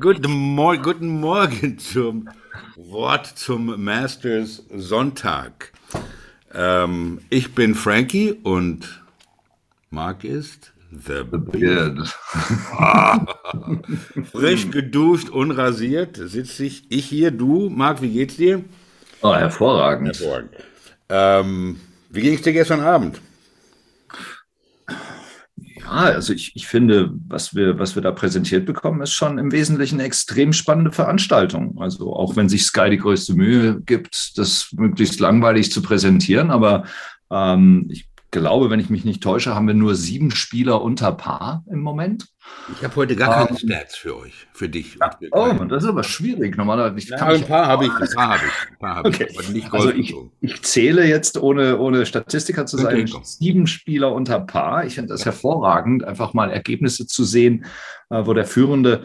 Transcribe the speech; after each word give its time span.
guten, 0.00 0.32
Mor 0.32 0.76
guten 0.78 1.20
Morgen 1.20 1.78
zum 1.78 2.28
Wort 2.76 3.26
zum 3.26 3.82
Masters 3.82 4.64
Sonntag. 4.74 5.72
Ähm, 6.54 7.20
ich 7.30 7.54
bin 7.54 7.74
Frankie 7.74 8.32
und 8.32 9.02
Mark 9.90 10.24
ist 10.24 10.72
The 10.90 11.24
Beard. 11.24 11.98
Frisch 14.32 14.70
geduscht, 14.70 15.30
unrasiert 15.30 16.16
sitze 16.16 16.64
ich, 16.64 16.84
ich 16.90 17.06
hier, 17.06 17.30
du, 17.30 17.68
Mark, 17.68 18.02
wie 18.02 18.12
geht's 18.12 18.36
dir? 18.36 18.64
Oh, 19.22 19.34
hervorragend. 19.34 20.08
hervorragend. 20.08 20.50
Ähm, 21.08 21.80
wie 22.10 22.20
ging 22.20 22.34
es 22.34 22.42
dir 22.42 22.52
gestern 22.52 22.80
Abend? 22.80 23.20
Also 25.92 26.32
ich, 26.32 26.52
ich 26.54 26.66
finde, 26.66 27.12
was 27.28 27.54
wir, 27.54 27.78
was 27.78 27.94
wir 27.94 28.02
da 28.02 28.12
präsentiert 28.12 28.66
bekommen, 28.66 29.02
ist 29.02 29.12
schon 29.12 29.38
im 29.38 29.52
Wesentlichen 29.52 29.96
eine 29.96 30.04
extrem 30.04 30.52
spannende 30.52 30.92
Veranstaltung. 30.92 31.80
Also 31.80 32.14
auch 32.14 32.36
wenn 32.36 32.48
sich 32.48 32.64
Sky 32.64 32.90
die 32.90 32.98
größte 32.98 33.34
Mühe 33.34 33.80
gibt, 33.80 34.38
das 34.38 34.68
möglichst 34.72 35.20
langweilig 35.20 35.72
zu 35.72 35.82
präsentieren, 35.82 36.50
aber 36.50 36.84
ähm, 37.30 37.88
ich 37.90 38.11
glaube, 38.32 38.70
wenn 38.70 38.80
ich 38.80 38.90
mich 38.90 39.04
nicht 39.04 39.22
täusche, 39.22 39.54
haben 39.54 39.68
wir 39.68 39.74
nur 39.74 39.94
sieben 39.94 40.32
Spieler 40.32 40.82
unter 40.82 41.12
Paar 41.12 41.64
im 41.70 41.80
Moment. 41.80 42.26
Ich 42.76 42.82
habe 42.82 42.96
heute 42.96 43.14
gar 43.14 43.46
keine 43.46 43.50
ähm, 43.50 43.56
Stats 43.56 43.94
für 43.94 44.16
euch, 44.16 44.48
für 44.52 44.68
dich. 44.68 44.98
Ja, 44.98 45.16
oh, 45.30 45.52
das 45.64 45.84
ist 45.84 45.88
aber 45.88 46.02
schwierig. 46.02 46.56
Normalerweise 46.56 46.98
ich 46.98 47.08
ja, 47.08 47.18
ein 47.18 47.46
paar 47.46 47.66
habe 47.66 47.84
ich, 47.84 47.92
ein 47.92 48.08
paar 48.14 48.28
habe 48.28 48.44
ich, 48.46 48.70
ein 48.70 48.78
paar 48.78 48.96
habe 48.96 49.08
okay. 49.08 49.28
ich, 49.30 49.72
also 49.72 49.90
ich, 49.90 50.16
ich, 50.40 50.62
zähle 50.62 51.06
jetzt, 51.06 51.40
ohne, 51.40 51.78
ohne 51.78 52.04
Statistiker 52.06 52.66
zu 52.66 52.78
sein, 52.78 53.02
okay. 53.02 53.20
sieben 53.22 53.66
Spieler 53.66 54.12
unter 54.12 54.40
Paar. 54.40 54.86
Ich 54.86 54.94
finde 54.96 55.10
das 55.10 55.20
ja. 55.20 55.26
hervorragend, 55.26 56.02
einfach 56.02 56.32
mal 56.34 56.50
Ergebnisse 56.50 57.06
zu 57.06 57.24
sehen, 57.24 57.66
äh, 58.10 58.26
wo 58.26 58.32
der 58.32 58.46
Führende 58.46 59.04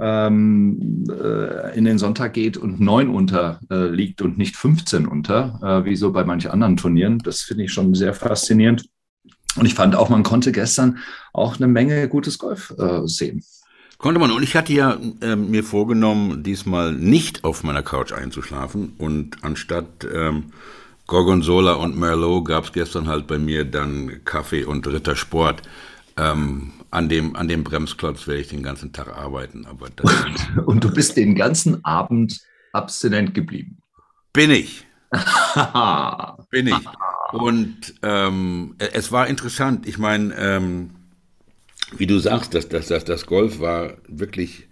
ähm, 0.00 1.04
äh, 1.10 1.76
in 1.76 1.84
den 1.84 1.98
Sonntag 1.98 2.32
geht 2.32 2.56
und 2.56 2.80
neun 2.80 3.10
unter 3.10 3.60
äh, 3.70 3.86
liegt 3.88 4.22
und 4.22 4.38
nicht 4.38 4.56
15 4.56 5.06
unter, 5.06 5.60
äh, 5.62 5.84
wie 5.84 5.96
so 5.96 6.10
bei 6.12 6.24
manchen 6.24 6.50
anderen 6.50 6.76
Turnieren. 6.76 7.18
Das 7.18 7.42
finde 7.42 7.64
ich 7.64 7.72
schon 7.72 7.94
sehr 7.94 8.14
faszinierend. 8.14 8.86
Und 9.56 9.66
ich 9.66 9.74
fand 9.74 9.96
auch, 9.96 10.08
man 10.08 10.22
konnte 10.22 10.52
gestern 10.52 10.98
auch 11.32 11.56
eine 11.56 11.66
Menge 11.66 12.08
gutes 12.08 12.38
Golf 12.38 12.74
äh, 12.78 13.06
sehen. 13.06 13.44
Konnte 13.98 14.18
man. 14.18 14.30
Und 14.30 14.42
ich 14.42 14.56
hatte 14.56 14.72
ja 14.72 14.98
äh, 15.20 15.36
mir 15.36 15.62
vorgenommen, 15.62 16.42
diesmal 16.42 16.92
nicht 16.92 17.44
auf 17.44 17.62
meiner 17.62 17.82
Couch 17.82 18.12
einzuschlafen. 18.12 18.94
Und 18.96 19.44
anstatt 19.44 20.06
ähm, 20.10 20.52
Gorgonzola 21.06 21.74
und 21.74 21.98
Merlot 21.98 22.46
gab 22.46 22.64
es 22.64 22.72
gestern 22.72 23.08
halt 23.08 23.26
bei 23.26 23.38
mir 23.38 23.66
dann 23.66 24.24
Kaffee 24.24 24.64
und 24.64 24.86
Rittersport. 24.86 25.62
Ähm, 26.16 26.72
an 26.90 27.08
dem, 27.08 27.36
an 27.36 27.48
dem 27.48 27.64
Bremsklotz 27.64 28.26
werde 28.26 28.40
ich 28.40 28.48
den 28.48 28.62
ganzen 28.62 28.92
Tag 28.92 29.08
arbeiten. 29.08 29.66
Aber 29.66 29.88
und 30.66 30.84
du 30.84 30.92
bist 30.92 31.16
den 31.16 31.34
ganzen 31.34 31.84
Abend 31.84 32.40
abstinent 32.72 33.34
geblieben. 33.34 33.78
Bin 34.32 34.50
ich. 34.50 34.86
Bin 36.50 36.68
ich. 36.68 36.88
Und 37.32 37.94
ähm, 38.02 38.74
es 38.78 39.10
war 39.10 39.26
interessant. 39.26 39.86
Ich 39.86 39.98
meine, 39.98 40.34
ähm, 40.36 40.90
wie 41.96 42.06
du 42.06 42.18
sagst, 42.18 42.54
das, 42.54 42.68
das, 42.68 42.86
das, 42.88 43.04
das 43.04 43.26
Golf 43.26 43.60
war 43.60 43.94
wirklich 44.06 44.68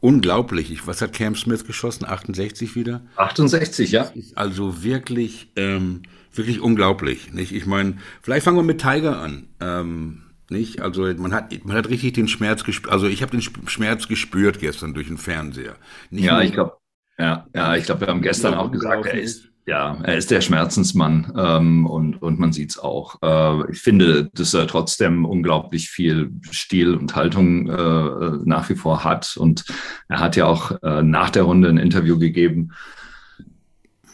unglaublich. 0.00 0.70
Ich, 0.70 0.86
was 0.86 1.00
hat 1.00 1.12
Cam 1.12 1.34
Smith 1.34 1.64
geschossen? 1.64 2.04
68 2.04 2.76
wieder? 2.76 3.02
68, 3.16 3.90
ja. 3.90 4.12
Also 4.34 4.82
wirklich, 4.82 5.50
ähm, 5.56 6.02
wirklich 6.32 6.60
unglaublich. 6.60 7.32
Nicht? 7.32 7.52
Ich 7.52 7.66
meine, 7.66 7.98
vielleicht 8.20 8.44
fangen 8.44 8.58
wir 8.58 8.62
mit 8.62 8.80
Tiger 8.80 9.20
an. 9.20 9.48
Ähm, 9.60 10.22
nicht? 10.52 10.80
Also 10.80 11.02
man 11.16 11.32
hat, 11.32 11.52
man 11.64 11.76
hat 11.76 11.88
richtig 11.88 12.12
den 12.12 12.28
Schmerz 12.28 12.62
gespürt. 12.62 12.92
Also 12.92 13.08
ich 13.08 13.22
habe 13.22 13.32
den 13.32 13.42
Schmerz 13.42 14.06
gespürt 14.06 14.60
gestern 14.60 14.94
durch 14.94 15.08
den 15.08 15.18
Fernseher. 15.18 15.74
Nicht 16.10 16.24
ja, 16.24 16.40
ich 16.40 16.52
glaube, 16.52 16.76
ja, 17.18 17.46
ja, 17.54 17.76
ich 17.76 17.84
glaube, 17.84 18.02
wir 18.02 18.08
haben 18.08 18.22
gestern 18.22 18.54
auch 18.54 18.70
gesagt, 18.70 19.06
er 19.06 19.20
ist, 19.20 19.48
ja, 19.66 19.96
er 20.02 20.16
ist 20.16 20.30
der 20.30 20.40
Schmerzensmann 20.40 21.32
ähm, 21.36 21.86
und, 21.86 22.20
und 22.20 22.40
man 22.40 22.52
sieht 22.52 22.70
es 22.70 22.78
auch. 22.78 23.16
Äh, 23.22 23.70
ich 23.70 23.80
finde, 23.80 24.30
dass 24.34 24.54
er 24.54 24.66
trotzdem 24.66 25.24
unglaublich 25.24 25.88
viel 25.88 26.32
Stil 26.50 26.94
und 26.94 27.14
Haltung 27.14 27.68
äh, 27.68 28.38
nach 28.44 28.68
wie 28.68 28.74
vor 28.74 29.04
hat. 29.04 29.36
Und 29.36 29.64
er 30.08 30.18
hat 30.18 30.36
ja 30.36 30.46
auch 30.46 30.82
äh, 30.82 31.02
nach 31.02 31.30
der 31.30 31.44
Runde 31.44 31.68
ein 31.68 31.78
Interview 31.78 32.18
gegeben. 32.18 32.72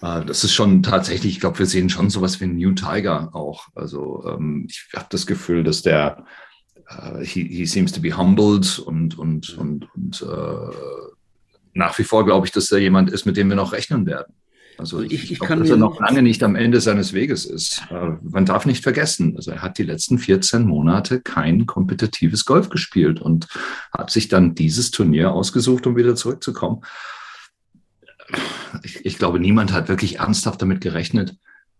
Äh, 0.02 0.24
das 0.24 0.44
ist 0.44 0.52
schon 0.52 0.82
tatsächlich, 0.82 1.34
ich 1.34 1.40
glaube, 1.40 1.58
wir 1.58 1.66
sehen 1.66 1.90
schon 1.90 2.10
sowas 2.10 2.40
wie 2.40 2.44
ein 2.44 2.56
New 2.56 2.72
Tiger 2.72 3.34
auch. 3.34 3.68
Also 3.74 4.24
ähm, 4.26 4.66
ich 4.68 4.88
habe 4.94 5.06
das 5.10 5.26
Gefühl, 5.26 5.64
dass 5.64 5.82
der, 5.82 6.24
äh, 6.88 7.24
he, 7.24 7.44
he 7.44 7.66
seems 7.66 7.92
to 7.92 8.00
be 8.00 8.16
humbled 8.16 8.78
und, 8.78 9.18
und, 9.18 9.56
und, 9.58 9.88
und 9.94 10.22
äh, 10.22 10.74
nach 11.74 11.98
wie 11.98 12.04
vor 12.04 12.24
glaube 12.24 12.46
ich, 12.46 12.52
dass 12.52 12.70
er 12.72 12.78
jemand 12.78 13.10
ist, 13.10 13.26
mit 13.26 13.36
dem 13.36 13.48
wir 13.48 13.56
noch 13.56 13.72
rechnen 13.72 14.06
werden. 14.06 14.34
Also 14.78 15.00
ich, 15.00 15.12
ich, 15.12 15.32
ich 15.32 15.38
glaub, 15.38 15.48
kann 15.48 15.58
dass 15.58 15.70
er 15.70 15.76
noch 15.76 15.98
lange 15.98 16.22
nicht 16.22 16.42
am 16.44 16.54
Ende 16.54 16.80
seines 16.80 17.12
Weges 17.12 17.44
ist. 17.44 17.82
Äh, 17.90 18.10
man 18.22 18.46
darf 18.46 18.64
nicht 18.64 18.84
vergessen, 18.84 19.34
also 19.36 19.50
er 19.50 19.62
hat 19.62 19.78
die 19.78 19.82
letzten 19.82 20.18
14 20.18 20.64
Monate 20.64 21.20
kein 21.20 21.66
kompetitives 21.66 22.44
Golf 22.44 22.68
gespielt 22.68 23.20
und 23.20 23.48
hat 23.92 24.10
sich 24.10 24.28
dann 24.28 24.54
dieses 24.54 24.92
Turnier 24.92 25.32
ausgesucht, 25.32 25.86
um 25.88 25.96
wieder 25.96 26.14
zurückzukommen. 26.14 26.82
Ich, 28.82 29.04
ich 29.04 29.18
glaube, 29.18 29.40
niemand 29.40 29.72
hat 29.72 29.88
wirklich 29.88 30.18
ernsthaft 30.18 30.60
damit 30.60 30.80
gerechnet, 30.80 31.36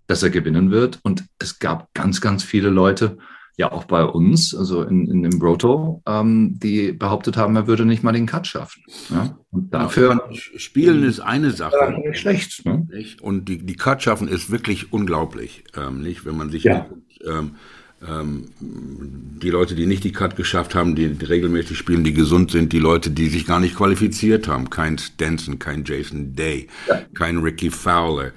dass 0.07 0.23
er 0.23 0.31
gewinnen 0.31 0.71
wird. 0.71 1.01
Und 1.03 1.25
es 1.39 1.59
gab 1.59 1.93
ganz, 1.95 2.21
ganz 2.21 2.43
viele 2.43 2.71
Leute, 2.71 3.19
ja 3.59 3.73
auch 3.73 3.85
bei 3.85 4.05
uns, 4.05 4.55
also 4.55 4.83
in, 4.85 5.11
in 5.11 5.23
dem 5.25 5.41
Broto, 5.41 6.01
ähm, 6.07 6.59
die 6.63 6.93
behauptet 6.93 7.37
haben, 7.37 7.57
er 7.57 7.67
würde 7.67 7.85
nicht 7.85 8.05
mal 8.05 8.13
den 8.13 8.27
Cut 8.27 8.47
schaffen. 8.47 8.85
Ja? 9.11 9.37
Und 9.51 9.75
dafür 9.75 10.31
spielen 10.33 11.03
ist 11.03 11.19
eine 11.19 11.51
Sache. 11.51 11.75
Ja, 11.79 11.91
nicht 11.91 12.21
schlecht. 12.21 12.65
Ne? 12.65 12.87
Und 13.21 13.49
die, 13.49 13.59
die 13.59 13.75
Cut 13.75 14.01
schaffen 14.01 14.29
ist 14.29 14.51
wirklich 14.51 14.93
unglaublich, 14.93 15.65
ähm, 15.77 16.03
nicht? 16.03 16.25
Wenn 16.25 16.37
man 16.37 16.51
sich 16.51 16.63
ja. 16.63 16.87
ähm, 17.27 17.29
ähm, 17.29 17.57
die 18.01 19.51
Leute, 19.51 19.75
die 19.75 19.87
nicht 19.87 20.05
die 20.05 20.13
Cut 20.13 20.37
geschafft 20.37 20.77
haben, 20.77 20.95
die, 20.95 21.07
regelmäßig 21.07 21.77
spielen, 21.77 22.05
die 22.05 22.15
gesund 22.15 22.53
sind, 22.53 22.73
die 22.73 22.79
Leute, 22.79 23.11
die 23.11 23.29
sich 23.29 23.45
gar 23.45 23.59
nicht 23.59 23.75
qualifiziert 23.75 24.47
haben, 24.47 24.71
kein 24.71 24.99
Stenson, 24.99 25.59
kein 25.59 25.85
Jason 25.85 26.37
Day, 26.37 26.69
ja. 26.87 27.01
kein 27.15 27.39
Ricky 27.39 27.71
Fowler, 27.71 28.31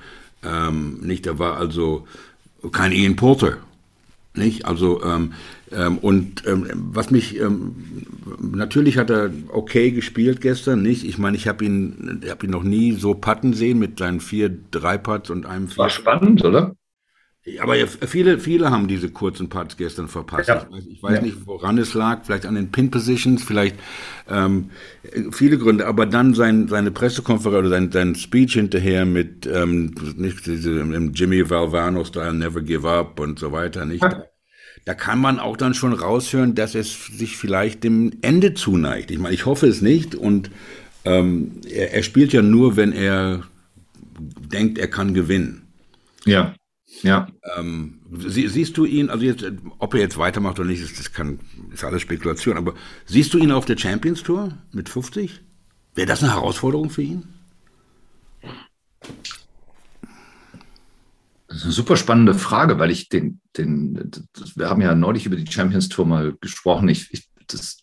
ähm, 0.44 1.00
nicht, 1.02 1.28
da 1.28 1.38
war 1.38 1.58
also 1.58 2.08
kein 2.72 2.92
Ian 2.92 3.16
Porter 3.16 3.58
nicht? 4.34 4.66
Also, 4.66 5.04
ähm, 5.04 5.34
ähm, 5.72 5.98
und 5.98 6.44
ähm, 6.48 6.68
was 6.74 7.12
mich, 7.12 7.40
ähm, 7.40 7.76
natürlich 8.40 8.98
hat 8.98 9.10
er 9.10 9.30
okay 9.50 9.92
gespielt 9.92 10.42
gestern, 10.42 10.82
nicht? 10.82 11.04
Ich 11.04 11.18
meine, 11.18 11.36
ich 11.36 11.48
habe 11.48 11.66
ihn, 11.66 12.22
hab 12.30 12.44
ihn 12.44 12.50
noch 12.50 12.64
nie 12.64 12.94
so 12.94 13.14
patten 13.14 13.54
sehen 13.54 13.80
mit 13.80 14.00
seinen 14.00 14.20
vier 14.20 14.50
Dreiputts 14.72 15.30
und 15.30 15.46
einem 15.46 15.68
vier. 15.68 15.78
War 15.78 15.90
spannend, 15.90 16.44
oder? 16.46 16.76
Aber 17.60 17.76
viele, 17.88 18.40
viele 18.40 18.70
haben 18.70 18.88
diese 18.88 19.10
kurzen 19.10 19.50
Putts 19.50 19.76
gestern 19.76 20.08
verpasst. 20.08 20.48
Ja. 20.48 20.64
Ich 20.64 20.72
weiß, 20.72 20.86
ich 20.86 21.04
weiß 21.04 21.16
ja. 21.16 21.22
nicht, 21.22 21.48
woran 21.48 21.80
es 21.80 21.96
lag. 21.96 22.24
Vielleicht 22.24 22.46
an 22.46 22.54
den 22.54 22.72
Pin-Positions, 22.72 23.44
vielleicht 23.44 23.78
ähm, 24.30 24.70
viele 25.32 25.58
Gründe. 25.58 25.88
Aber 25.88 26.06
dann 26.06 26.36
sein, 26.36 26.68
seine 26.68 26.92
Pressekonferenz 26.92 27.60
oder 27.60 27.70
sein, 27.70 27.92
sein 27.92 28.14
Speech 28.14 28.54
hinterher 28.54 29.06
mit 29.06 29.48
ähm, 29.48 29.96
nicht 30.18 30.46
diese, 30.46 30.82
im 30.82 31.14
Jimmy 31.14 31.50
Valvano-Style, 31.50 32.34
Never 32.34 32.62
Give 32.62 32.88
Up 32.88 33.20
und 33.20 33.40
so 33.40 33.52
weiter. 33.52 33.86
Nicht? 33.86 34.04
Ja. 34.04 34.24
Da 34.86 34.94
kann 34.94 35.20
man 35.20 35.40
auch 35.40 35.58
dann 35.58 35.74
schon 35.74 35.94
raushören, 35.94 36.54
dass 36.54 36.76
es 36.76 37.08
sich 37.08 37.38
vielleicht 37.38 37.84
dem 37.84 38.12
Ende 38.22 38.54
zuneigt. 38.54 39.10
Ich 39.10 39.18
meine, 39.18 39.34
ich 39.34 39.48
hoffe 39.48 39.66
es 39.66 39.82
nicht. 39.82 40.14
Und 40.14 40.52
ähm, 41.06 41.54
er, 41.68 41.94
er 41.96 42.04
spielt 42.04 42.34
ja 42.34 42.44
nur, 42.44 42.78
wenn 42.78 42.92
er 42.92 43.44
denkt, 44.20 44.78
er 44.78 44.88
kann 44.88 45.16
gewinnen. 45.16 45.64
Ja. 46.26 46.54
Ja. 47.02 47.28
Ähm, 47.58 48.02
sie, 48.12 48.48
siehst 48.48 48.78
du 48.78 48.86
ihn, 48.86 49.10
also 49.10 49.26
jetzt, 49.26 49.46
ob 49.80 49.94
er 49.94 50.02
jetzt 50.02 50.18
weitermacht 50.18 50.60
oder 50.60 50.70
nicht, 50.70 50.84
das 50.84 51.14
kann, 51.14 51.40
ist 51.74 51.84
alles 51.84 52.02
Spekulation, 52.02 52.58
aber 52.58 52.74
siehst 53.06 53.34
du 53.34 53.38
ihn 53.38 53.52
auf 53.52 53.66
der 53.66 53.78
Champions 53.78 54.24
Tour 54.24 54.58
mit 54.72 54.90
50? 54.90 55.42
Wäre 55.96 56.08
das 56.08 56.22
eine 56.22 56.34
Herausforderung 56.34 56.90
für 56.90 57.02
ihn? 57.02 57.24
Das 61.48 61.58
ist 61.58 61.64
eine 61.64 61.74
super 61.74 61.98
spannende 61.98 62.34
Frage, 62.34 62.80
weil 62.80 62.92
ich 62.92 63.10
den, 63.10 63.42
den, 63.58 64.12
das, 64.34 64.58
wir 64.58 64.70
haben 64.70 64.82
ja 64.82 64.96
neulich 64.96 65.26
über 65.26 65.36
die 65.36 65.52
Champions 65.52 65.90
Tour 65.90 66.06
mal 66.06 66.34
gesprochen. 66.40 66.88
Ich, 66.88 67.12
ich 67.12 67.30
das 67.48 67.82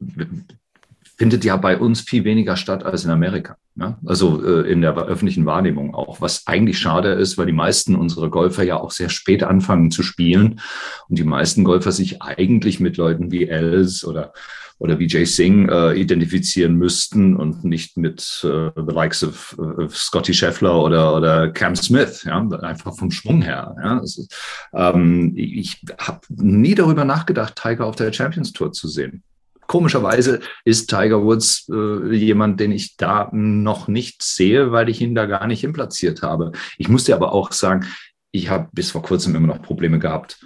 findet 1.19 1.45
ja 1.45 1.57
bei 1.57 1.77
uns 1.77 2.01
viel 2.01 2.25
weniger 2.25 2.57
statt 2.57 2.85
als 2.85 3.05
in 3.05 3.11
Amerika. 3.11 3.57
Ne? 3.75 3.99
Also 4.07 4.43
äh, 4.45 4.71
in 4.71 4.81
der 4.81 4.97
öffentlichen 4.97 5.47
Wahrnehmung 5.47 5.95
auch, 5.95 6.21
was 6.21 6.47
eigentlich 6.47 6.79
schade 6.79 7.11
ist, 7.11 7.37
weil 7.37 7.47
die 7.47 7.53
meisten 7.53 7.97
unserer 7.97 8.31
Golfer 8.31 8.63
ja 8.63 8.77
auch 8.77 8.93
sehr 8.93 9.09
spät 9.09 9.43
anfangen 9.43 9.91
zu 9.91 10.05
spielen 10.05 10.61
und 11.09 11.19
die 11.19 11.25
meisten 11.25 11.65
Golfer 11.65 11.91
sich 11.91 12.23
eigentlich 12.23 12.79
mit 12.79 12.97
Leuten 12.97 13.33
wie 13.33 13.49
Els 13.49 14.05
oder 14.05 14.33
oder 14.81 14.99
wie 15.01 15.09
Jay 15.09 15.25
Singh 15.25 15.69
äh, 15.73 16.01
identifizieren 16.01 16.77
müssten 16.77 17.35
und 17.35 17.65
nicht 17.65 17.97
mit 17.97 18.21
äh, 18.45 18.71
the 18.77 18.95
likes 18.95 19.25
of, 19.25 19.59
of 19.59 19.97
Scotty 19.97 20.33
Scheffler 20.33 20.81
oder, 20.81 21.17
oder 21.17 21.51
Cam 21.51 21.75
Smith, 21.75 22.23
ja, 22.25 22.47
einfach 22.63 22.97
vom 22.97 23.11
Schwung 23.11 23.43
her. 23.43 23.75
Ja. 23.83 23.99
Ist, 23.99 24.33
ähm, 24.73 25.33
ich 25.35 25.83
habe 25.99 26.21
nie 26.29 26.77
darüber 26.77 27.05
nachgedacht, 27.05 27.57
Tiger 27.57 27.87
auf 27.87 27.97
der 27.97 28.13
Champions 28.13 28.53
Tour 28.53 28.73
zu 28.73 28.87
sehen. 28.87 29.25
Komischerweise 29.69 30.41
ist 30.65 30.91
Tiger 30.91 31.23
Woods 31.23 31.71
äh, 31.73 32.13
jemand, 32.15 32.59
den 32.59 32.73
ich 32.73 32.97
da 32.97 33.29
noch 33.33 33.87
nicht 33.87 34.23
sehe, 34.23 34.73
weil 34.73 34.89
ich 34.89 35.01
ihn 35.01 35.15
da 35.15 35.27
gar 35.27 35.47
nicht 35.47 35.63
implatziert 35.63 36.23
habe. 36.23 36.51
Ich 36.79 36.89
muss 36.89 37.05
dir 37.05 37.15
aber 37.15 37.33
auch 37.33 37.53
sagen, 37.53 37.87
ich 38.33 38.51
habe 38.51 38.69
bis 38.73 38.91
vor 38.91 39.03
kurzem 39.03 39.37
immer 39.37 39.47
noch 39.47 39.63
Probleme 39.63 40.01
gehabt, 40.01 40.41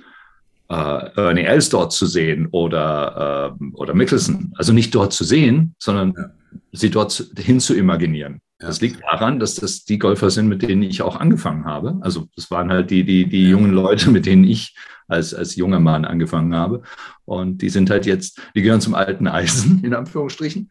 äh, 0.68 0.74
Ernie 0.74 1.44
Els 1.44 1.68
dort 1.68 1.92
zu 1.92 2.06
sehen 2.06 2.48
oder, 2.50 3.56
äh, 3.60 3.64
oder 3.74 3.94
Mickelson. 3.94 4.52
Also 4.56 4.72
nicht 4.72 4.94
dort 4.94 5.12
zu 5.12 5.24
sehen, 5.24 5.74
sondern 5.78 6.14
ja. 6.16 6.30
sie 6.72 6.90
dort 6.90 7.30
hin 7.38 7.60
zu 7.60 7.74
imaginieren. 7.74 8.40
Ja. 8.62 8.68
Das 8.68 8.80
liegt 8.80 9.02
daran, 9.02 9.40
dass 9.40 9.56
das 9.56 9.84
die 9.84 9.98
Golfer 9.98 10.30
sind, 10.30 10.48
mit 10.48 10.62
denen 10.62 10.82
ich 10.82 11.02
auch 11.02 11.16
angefangen 11.16 11.64
habe. 11.64 11.98
Also 12.00 12.28
das 12.36 12.48
waren 12.52 12.70
halt 12.70 12.90
die, 12.90 13.02
die, 13.02 13.28
die 13.28 13.48
jungen 13.48 13.72
Leute, 13.72 14.10
mit 14.10 14.24
denen 14.24 14.44
ich 14.44 14.76
als, 15.08 15.34
als 15.34 15.56
junger 15.56 15.80
Mann 15.80 16.04
angefangen 16.04 16.54
habe. 16.54 16.82
Und 17.24 17.60
die 17.60 17.70
sind 17.70 17.90
halt 17.90 18.06
jetzt, 18.06 18.40
die 18.54 18.62
gehören 18.62 18.80
zum 18.80 18.94
alten 18.94 19.26
Eisen, 19.26 19.82
in 19.84 19.94
Anführungsstrichen. 19.94 20.70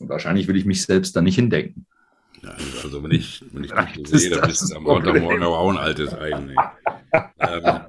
Und 0.00 0.08
wahrscheinlich 0.08 0.48
will 0.48 0.56
ich 0.56 0.64
mich 0.64 0.82
selbst 0.82 1.14
da 1.14 1.22
nicht 1.22 1.36
hindenken. 1.36 1.86
Ja, 2.42 2.50
also 2.82 3.02
wenn 3.04 3.12
ich, 3.12 3.44
wenn 3.52 3.62
ich 3.62 3.70
dich 3.70 4.08
so 4.08 4.16
sehe, 4.16 4.30
dann 4.30 4.48
bist 4.48 4.68
du 4.68 4.76
am 4.76 4.82
Morgen 4.82 5.42
aber 5.42 5.58
auch 5.58 5.70
ein 5.70 5.78
altes 5.78 6.12
Eisen. 6.12 6.56
ähm, 7.38 7.80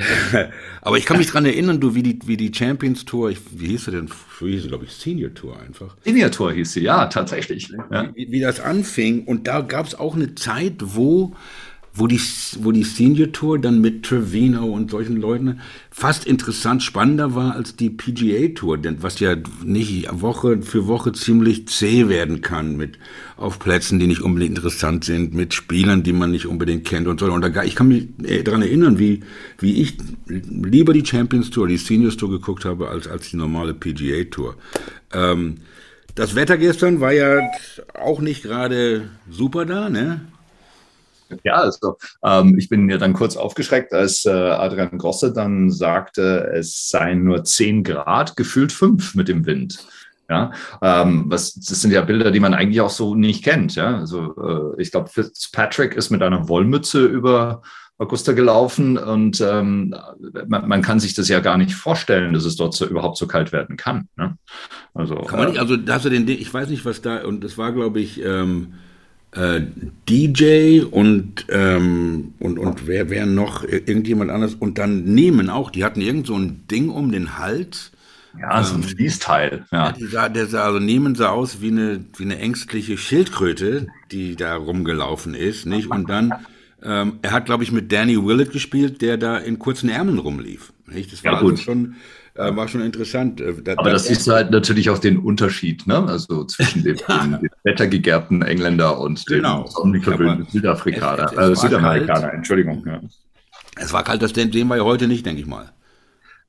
aber 0.82 0.98
ich 0.98 1.04
kann 1.04 1.18
mich 1.18 1.28
daran 1.28 1.46
erinnern, 1.46 1.80
du, 1.80 1.94
wie 1.94 2.02
die, 2.02 2.18
wie 2.24 2.36
die 2.36 2.52
Champions 2.54 3.04
Tour, 3.04 3.30
ich, 3.30 3.38
wie 3.52 3.68
hieß 3.68 3.86
sie 3.86 3.90
denn? 3.90 4.08
Wie 4.40 4.52
hieß 4.52 4.62
sie, 4.62 4.68
glaube 4.68 4.84
ich, 4.84 4.92
Senior 4.92 5.34
Tour 5.34 5.58
einfach. 5.60 5.96
Senior 6.04 6.30
Tour 6.30 6.52
hieß 6.52 6.72
sie, 6.72 6.82
ja, 6.82 7.06
tatsächlich. 7.06 7.72
Ja. 7.90 8.10
Wie, 8.14 8.30
wie, 8.30 8.40
das 8.40 8.60
anfing. 8.60 9.24
Und 9.24 9.46
da 9.46 9.60
gab 9.60 9.86
es 9.86 9.94
auch 9.94 10.14
eine 10.14 10.34
Zeit, 10.34 10.74
wo 10.80 11.34
wo 12.00 12.06
die, 12.06 12.20
wo 12.60 12.72
die 12.72 12.82
Senior 12.82 13.30
Tour 13.30 13.58
dann 13.58 13.80
mit 13.80 14.04
Trevino 14.04 14.64
und 14.64 14.90
solchen 14.90 15.20
Leuten 15.20 15.60
fast 15.90 16.24
interessant 16.24 16.82
spannender 16.82 17.34
war 17.34 17.54
als 17.54 17.76
die 17.76 17.90
PGA 17.90 18.54
Tour, 18.54 18.78
denn 18.78 19.02
was 19.02 19.20
ja 19.20 19.36
nicht 19.62 20.08
Woche 20.10 20.62
für 20.62 20.86
Woche 20.86 21.12
ziemlich 21.12 21.68
zäh 21.68 22.08
werden 22.08 22.40
kann 22.40 22.76
mit 22.76 22.98
auf 23.36 23.58
Plätzen, 23.58 23.98
die 23.98 24.06
nicht 24.06 24.22
unbedingt 24.22 24.56
interessant 24.56 25.04
sind, 25.04 25.34
mit 25.34 25.52
Spielern, 25.52 26.02
die 26.02 26.14
man 26.14 26.30
nicht 26.30 26.46
unbedingt 26.46 26.86
kennt 26.86 27.06
und 27.06 27.20
so. 27.20 27.30
Und 27.30 27.42
da, 27.42 27.62
ich 27.62 27.74
kann 27.74 27.88
mich 27.88 28.08
äh, 28.24 28.42
daran 28.42 28.62
erinnern, 28.62 28.98
wie, 28.98 29.20
wie 29.58 29.82
ich 29.82 29.98
lieber 30.26 30.94
die 30.94 31.04
Champions 31.04 31.50
Tour, 31.50 31.68
die 31.68 31.76
Seniors 31.76 32.16
Tour 32.16 32.30
geguckt 32.30 32.64
habe, 32.64 32.88
als, 32.88 33.08
als 33.08 33.30
die 33.30 33.36
normale 33.36 33.74
PGA 33.74 34.24
Tour. 34.30 34.56
Ähm, 35.12 35.58
das 36.14 36.34
Wetter 36.34 36.56
gestern 36.56 37.00
war 37.00 37.12
ja 37.12 37.40
auch 37.94 38.20
nicht 38.20 38.42
gerade 38.42 39.10
super 39.30 39.66
da, 39.66 39.90
ne? 39.90 40.22
Ja, 41.44 41.54
also 41.54 41.96
ähm, 42.24 42.58
ich 42.58 42.68
bin 42.68 42.88
ja 42.88 42.98
dann 42.98 43.12
kurz 43.12 43.36
aufgeschreckt, 43.36 43.92
als 43.92 44.24
äh, 44.24 44.30
Adrian 44.30 44.98
Grosse 44.98 45.32
dann 45.32 45.70
sagte, 45.70 46.50
es 46.54 46.88
seien 46.88 47.24
nur 47.24 47.44
10 47.44 47.84
Grad, 47.84 48.36
gefühlt 48.36 48.72
5 48.72 49.14
mit 49.14 49.28
dem 49.28 49.46
Wind. 49.46 49.86
Ja, 50.28 50.52
ähm, 50.80 51.24
was, 51.26 51.54
das 51.54 51.80
sind 51.80 51.90
ja 51.90 52.02
Bilder, 52.02 52.30
die 52.30 52.38
man 52.38 52.54
eigentlich 52.54 52.80
auch 52.80 52.90
so 52.90 53.16
nicht 53.16 53.42
kennt. 53.42 53.74
Ja, 53.74 53.98
also 53.98 54.74
äh, 54.78 54.80
ich 54.80 54.92
glaube, 54.92 55.08
Fitzpatrick 55.08 55.94
ist 55.94 56.10
mit 56.10 56.22
einer 56.22 56.48
Wollmütze 56.48 57.04
über 57.04 57.62
Augusta 58.00 58.32
gelaufen 58.32 58.96
und 58.96 59.42
ähm, 59.42 59.94
man, 60.46 60.68
man, 60.68 60.80
kann 60.80 61.00
sich 61.00 61.12
das 61.12 61.28
ja 61.28 61.40
gar 61.40 61.58
nicht 61.58 61.74
vorstellen, 61.74 62.32
dass 62.32 62.46
es 62.46 62.56
dort 62.56 62.74
so, 62.74 62.86
überhaupt 62.86 63.18
so 63.18 63.26
kalt 63.26 63.52
werden 63.52 63.76
kann. 63.76 64.08
Ne? 64.16 64.38
Also, 64.94 65.16
kann 65.16 65.38
man 65.38 65.48
nicht, 65.48 65.58
äh, 65.58 65.60
also 65.60 65.76
da 65.76 65.94
hast 65.94 66.06
du 66.06 66.08
den, 66.08 66.26
ich 66.26 66.52
weiß 66.52 66.70
nicht, 66.70 66.86
was 66.86 67.02
da, 67.02 67.24
und 67.24 67.44
das 67.44 67.58
war, 67.58 67.72
glaube 67.72 68.00
ich, 68.00 68.24
ähm, 68.24 68.72
äh, 69.32 69.60
DJ 70.08 70.82
und, 70.82 71.46
ähm, 71.50 72.34
und, 72.40 72.58
und 72.58 72.86
wer, 72.86 73.10
wer 73.10 73.26
noch, 73.26 73.64
irgendjemand 73.64 74.30
anders 74.30 74.54
und 74.54 74.78
dann 74.78 75.04
Nehmen 75.04 75.50
auch, 75.50 75.70
die 75.70 75.84
hatten 75.84 76.00
irgend 76.00 76.26
so 76.26 76.36
ein 76.36 76.66
Ding 76.68 76.88
um 76.88 77.12
den 77.12 77.38
Hals. 77.38 77.92
Ja, 78.38 78.62
so 78.62 78.74
ein 78.74 78.82
ähm, 78.82 78.88
Fließteil. 78.88 79.66
Ja. 79.72 79.94
ja 79.96 80.08
sah, 80.08 80.28
der 80.28 80.46
sah, 80.46 80.64
also 80.64 80.78
Nehmen 80.78 81.14
sah 81.14 81.30
aus 81.30 81.60
wie 81.60 81.68
eine, 81.68 82.04
wie 82.16 82.24
eine 82.24 82.38
ängstliche 82.38 82.96
Schildkröte, 82.96 83.88
die 84.10 84.36
da 84.36 84.56
rumgelaufen 84.56 85.34
ist, 85.34 85.66
nicht? 85.66 85.90
Und 85.90 86.08
dann, 86.08 86.32
ähm, 86.82 87.18
er 87.22 87.32
hat, 87.32 87.46
glaube 87.46 87.64
ich, 87.64 87.72
mit 87.72 87.92
Danny 87.92 88.16
Willett 88.24 88.52
gespielt, 88.52 89.02
der 89.02 89.16
da 89.16 89.36
in 89.36 89.58
kurzen 89.58 89.88
Ärmeln 89.88 90.18
rumlief. 90.18 90.72
Nicht? 90.86 91.12
Das 91.12 91.24
war 91.24 91.32
ja, 91.32 91.38
also 91.38 91.56
schon, 91.56 91.96
äh, 92.34 92.54
war 92.54 92.68
schon 92.68 92.80
interessant. 92.80 93.40
Äh, 93.40 93.54
da, 93.62 93.74
Aber 93.76 93.90
das 93.90 94.08
ist 94.08 94.26
halt 94.28 94.50
natürlich 94.50 94.90
auch 94.90 94.98
den 94.98 95.18
Unterschied, 95.18 95.86
ne? 95.86 96.04
Also 96.06 96.44
zwischen 96.44 96.84
dem, 96.84 96.96
ja. 97.08 97.26
dem 97.26 97.49
wettergegerbten 97.64 98.42
Engländer 98.42 98.98
und 98.98 99.24
genau. 99.26 99.64
dem 99.64 99.70
sonnenverwöhnten 99.70 100.46
Südafrikaner, 100.46 101.32
äh, 101.36 101.54
Südamerikaner, 101.54 102.20
kalt. 102.20 102.34
Entschuldigung. 102.34 102.84
Ja. 102.86 103.00
Es 103.76 103.92
war 103.92 104.04
kalt, 104.04 104.22
das 104.22 104.30
sehen 104.32 104.52
wir 104.52 104.76
ja 104.76 104.84
heute 104.84 105.08
nicht, 105.08 105.26
denke 105.26 105.40
ich 105.40 105.46
mal. 105.46 105.72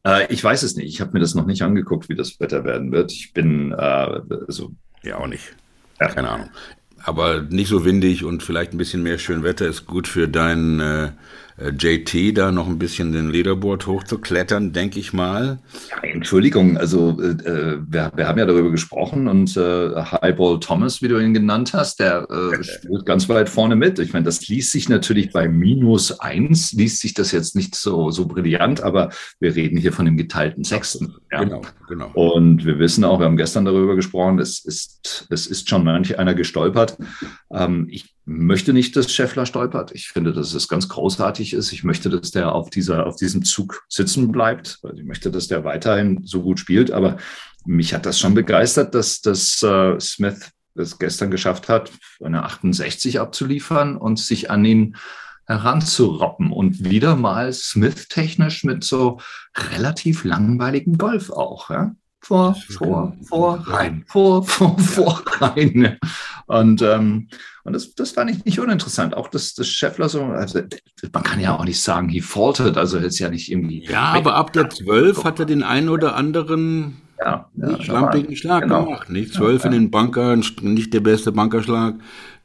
Äh, 0.06 0.32
ich 0.34 0.44
weiß 0.44 0.64
es 0.64 0.76
nicht. 0.76 0.88
Ich 0.88 1.02
habe 1.02 1.12
mir 1.14 1.20
das 1.20 1.36
noch 1.36 1.46
nicht 1.46 1.62
angeguckt, 1.62 2.10
wie 2.10 2.16
das 2.16 2.40
Wetter 2.40 2.64
werden 2.64 2.92
wird. 2.92 3.12
Ich 3.12 3.34
bin 3.34 3.72
äh, 3.72 3.76
also 3.76 4.72
ja 5.04 5.18
auch 5.18 5.28
nicht. 5.28 5.56
Ja. 6.00 6.08
Keine 6.08 6.30
Ahnung. 6.30 6.50
Aber 7.04 7.42
nicht 7.42 7.70
so 7.70 7.84
windig 7.84 8.24
und 8.24 8.44
vielleicht 8.44 8.74
ein 8.74 8.78
bisschen 8.78 9.04
mehr 9.04 9.18
schön 9.18 9.44
Wetter 9.44 9.68
ist 9.68 9.86
gut 9.88 10.08
für 10.08 10.28
deinen 10.28 10.80
äh, 10.80 11.12
JT 11.70 12.38
da 12.38 12.52
noch 12.52 12.68
ein 12.68 12.80
bisschen 12.80 13.12
den 13.12 13.30
Leaderboard 13.30 13.86
hochzuklettern, 13.88 14.74
denke 14.74 15.00
ich 15.00 15.14
mal. 15.14 15.60
Ja, 15.90 16.10
Entschuldigung, 16.10 16.78
also 16.78 17.22
äh, 17.22 17.28
äh, 17.28 17.80
wir, 17.88 18.12
wir, 18.16 18.28
haben 18.28 18.40
ja 18.40 18.46
darüber 18.46 18.72
gesprochen 18.72 19.28
und 19.28 19.56
äh, 19.58 19.96
Highball 19.96 20.60
Thomas, 20.60 21.02
wie 21.02 21.08
du 21.08 21.20
ihn 21.20 21.34
genannt 21.34 21.74
hast, 21.74 22.00
der 22.00 22.28
äh, 22.30 22.64
spielt 22.64 23.06
ganz 23.06 23.30
weit 23.30 23.50
vorne 23.50 23.76
mit. 23.76 24.00
Ich 24.00 24.14
meine, 24.14 24.26
das 24.26 24.48
liest 24.48 24.72
sich 24.72 24.90
natürlich 24.90 25.32
bei 25.32 25.48
minus 25.48 26.20
eins, 26.20 26.72
liest 26.74 27.02
sich 27.02 27.14
das 27.14 27.32
jetzt 27.32 27.56
nicht 27.56 27.76
so, 27.76 28.12
so 28.12 28.26
brillant, 28.26 28.82
aber 28.82 29.10
wir 29.40 29.56
reden 29.56 29.78
hier 29.78 29.94
von 29.94 30.06
dem 30.06 30.18
geteilten 30.18 30.64
Sechsten. 30.64 31.16
Ja. 31.32 31.44
Genau, 31.44 31.62
genau. 31.88 32.12
Und 32.14 32.66
wir 32.66 32.80
wissen 32.80 33.04
auch, 33.04 33.20
wir 33.20 33.26
haben 33.26 33.38
gestern 33.38 33.66
darüber 33.66 33.96
gesprochen, 33.96 34.40
es 34.40 34.64
ist, 34.66 35.28
es 35.30 35.48
ist 35.48 35.70
schon 35.70 35.84
manch 35.84 36.18
einer 36.18 36.34
gestolpert. 36.34 36.98
Ähm, 37.52 37.88
ich 37.90 38.16
möchte 38.32 38.74
nicht, 38.74 38.96
dass 38.96 39.12
Scheffler 39.12 39.46
stolpert. 39.46 39.92
Ich 39.94 40.10
finde, 40.10 40.34
dass 40.34 40.54
es 40.54 40.68
ganz 40.68 40.88
großartig 40.90 41.54
ist. 41.54 41.72
Ich 41.72 41.84
möchte, 41.84 42.10
dass 42.10 42.32
der 42.32 42.54
auf, 42.54 42.70
dieser, 42.70 43.06
auf 43.06 43.16
diesem 43.18 43.44
Zug 43.44 43.84
sitzen 43.90 44.32
bleibt. 44.32 44.80
Ich 44.96 45.04
möchte, 45.04 45.32
dass 45.32 45.48
der 45.48 45.64
weiterhin 45.64 46.22
so 46.24 46.42
gut 46.42 46.60
spielt. 46.60 46.92
Aber 46.92 47.18
mich 47.66 47.94
hat 47.94 48.06
das 48.06 48.20
schon 48.20 48.34
begeistert, 48.34 48.96
dass, 48.96 49.22
dass 49.22 49.62
äh, 49.62 50.00
Smith 50.00 50.52
es 50.76 50.98
gestern 50.98 51.32
geschafft 51.32 51.68
hat, 51.70 51.92
eine 52.24 52.44
68 52.44 53.20
abzuliefern 53.20 53.98
und 53.98 54.20
sich 54.20 54.50
an 54.50 54.64
ihn 54.64 54.96
heranzuroppen 55.46 56.52
und 56.52 56.90
wieder 56.90 57.16
mal 57.16 57.52
Smith 57.52 58.08
technisch 58.08 58.64
mit 58.64 58.84
so 58.84 59.20
relativ 59.56 60.24
langweiligem 60.24 60.98
Golf 60.98 61.30
auch. 61.30 61.70
Ja? 61.70 61.96
Vor, 62.22 62.56
vor, 62.70 63.18
vor, 63.28 63.64
rein, 63.68 64.06
vor, 64.08 64.44
vor, 64.44 64.78
vor, 64.80 65.24
rein. 65.40 65.98
Und 66.46 66.82
ähm, 66.82 67.28
und 67.64 67.74
das, 67.74 67.94
das 67.94 68.12
fand 68.12 68.32
ich 68.32 68.44
nicht 68.46 68.60
uninteressant. 68.60 69.16
Auch 69.16 69.28
das, 69.28 69.54
das 69.54 69.68
Scheffler 69.68 70.10
so, 70.10 70.24
also 70.24 70.62
man 71.14 71.24
kann 71.24 71.40
ja 71.40 71.56
auch 71.56 71.66
nicht 71.66 71.82
sagen, 71.82 72.10
he 72.10 72.22
faltered, 72.22 72.78
also 72.78 72.98
jetzt 72.98 73.20
ja 73.20 73.30
nicht 73.30 73.52
irgendwie. 73.52 73.86
Ja, 73.86 74.14
aber 74.14 74.36
ab 74.36 74.52
der 74.54 74.70
12 74.70 75.24
hat 75.24 75.40
er 75.40 75.46
den 75.46 75.62
einen 75.62 75.90
oder 75.90 76.16
anderen 76.16 76.98
ja, 77.20 77.50
ja, 77.56 77.82
schlampigen 77.82 78.36
Schlag 78.36 78.64
genau. 78.64 78.86
gemacht. 78.86 79.10
Nicht 79.10 79.34
12 79.34 79.64
ja, 79.64 79.66
in 79.68 79.74
den 79.74 79.92
Bunker, 79.92 80.36
nicht 80.36 80.94
der 80.94 81.02
beste 81.02 81.32
Bunkerschlag. 81.32 81.96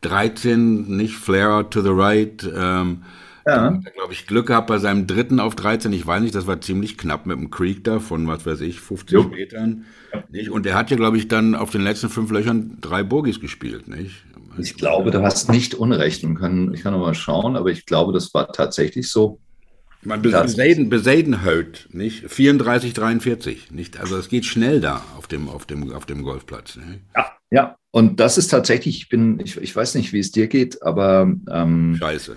13, 0.03 0.95
nicht 0.97 1.15
Flare 1.15 1.69
to 1.71 1.81
the 1.81 1.91
right. 1.91 2.49
Ähm, 2.55 3.03
ja. 3.47 3.75
Hat 3.75 3.95
glaube 3.95 4.13
ich, 4.13 4.27
Glück 4.27 4.47
gehabt 4.47 4.67
bei 4.67 4.79
seinem 4.79 5.07
dritten 5.07 5.41
auf 5.41 5.55
13. 5.55 5.93
Ich 5.93 6.07
weiß 6.07 6.23
nicht, 6.23 6.35
das 6.35 6.47
war 6.47 6.61
ziemlich 6.61 6.99
knapp 6.99 7.27
mit 7.27 7.39
dem 7.39 7.51
Creek 7.51 7.85
da 7.85 8.01
von, 8.01 8.27
was 8.27 8.45
weiß 8.45 8.61
ich, 8.61 8.81
50 8.81 9.13
jo. 9.13 9.23
Metern. 9.25 9.85
Nicht? 10.31 10.51
Und 10.51 10.67
er 10.67 10.75
hat 10.75 10.91
ja, 10.91 10.97
glaube 10.97 11.17
ich, 11.17 11.29
dann 11.29 11.55
auf 11.55 11.71
den 11.71 11.83
letzten 11.83 12.09
fünf 12.09 12.31
Löchern 12.31 12.79
drei 12.81 13.03
Bogies 13.03 13.41
gespielt, 13.41 13.89
nicht? 13.89 14.25
Ich 14.59 14.77
glaube, 14.77 15.11
du 15.11 15.23
hast 15.23 15.51
nicht 15.51 15.75
Unrecht 15.75 16.25
und 16.25 16.37
kann, 16.37 16.73
ich 16.73 16.83
kann 16.83 16.93
noch 16.93 17.01
mal 17.01 17.15
schauen, 17.15 17.57
aber 17.57 17.71
ich 17.71 17.85
glaube, 17.87 18.13
das 18.13 18.33
war 18.33 18.51
tatsächlich 18.53 19.09
so. 19.11 19.39
Man 20.03 20.23
Besaden, 20.23 20.89
Besaden 20.89 21.43
hört, 21.43 21.89
nicht? 21.93 22.31
34, 22.31 22.95
43, 22.95 23.73
nicht? 23.73 23.99
Also 23.99 24.17
es 24.17 24.29
geht 24.29 24.45
schnell 24.45 24.81
da 24.81 25.03
auf 25.19 25.27
dem, 25.27 25.49
auf 25.49 25.67
dem, 25.67 25.93
auf 25.93 26.07
dem 26.07 26.23
Golfplatz. 26.23 26.77
Ne? 26.77 27.01
Ja, 27.15 27.33
ja. 27.51 27.77
Und 27.91 28.21
das 28.21 28.39
ist 28.39 28.49
tatsächlich, 28.49 28.99
ich 28.99 29.09
bin, 29.09 29.41
ich, 29.41 29.57
ich 29.57 29.75
weiß 29.75 29.95
nicht, 29.97 30.13
wie 30.13 30.21
es 30.21 30.31
dir 30.31 30.47
geht, 30.47 30.83
aber 30.83 31.33
ähm, 31.51 31.97
Scheiße. 31.99 32.37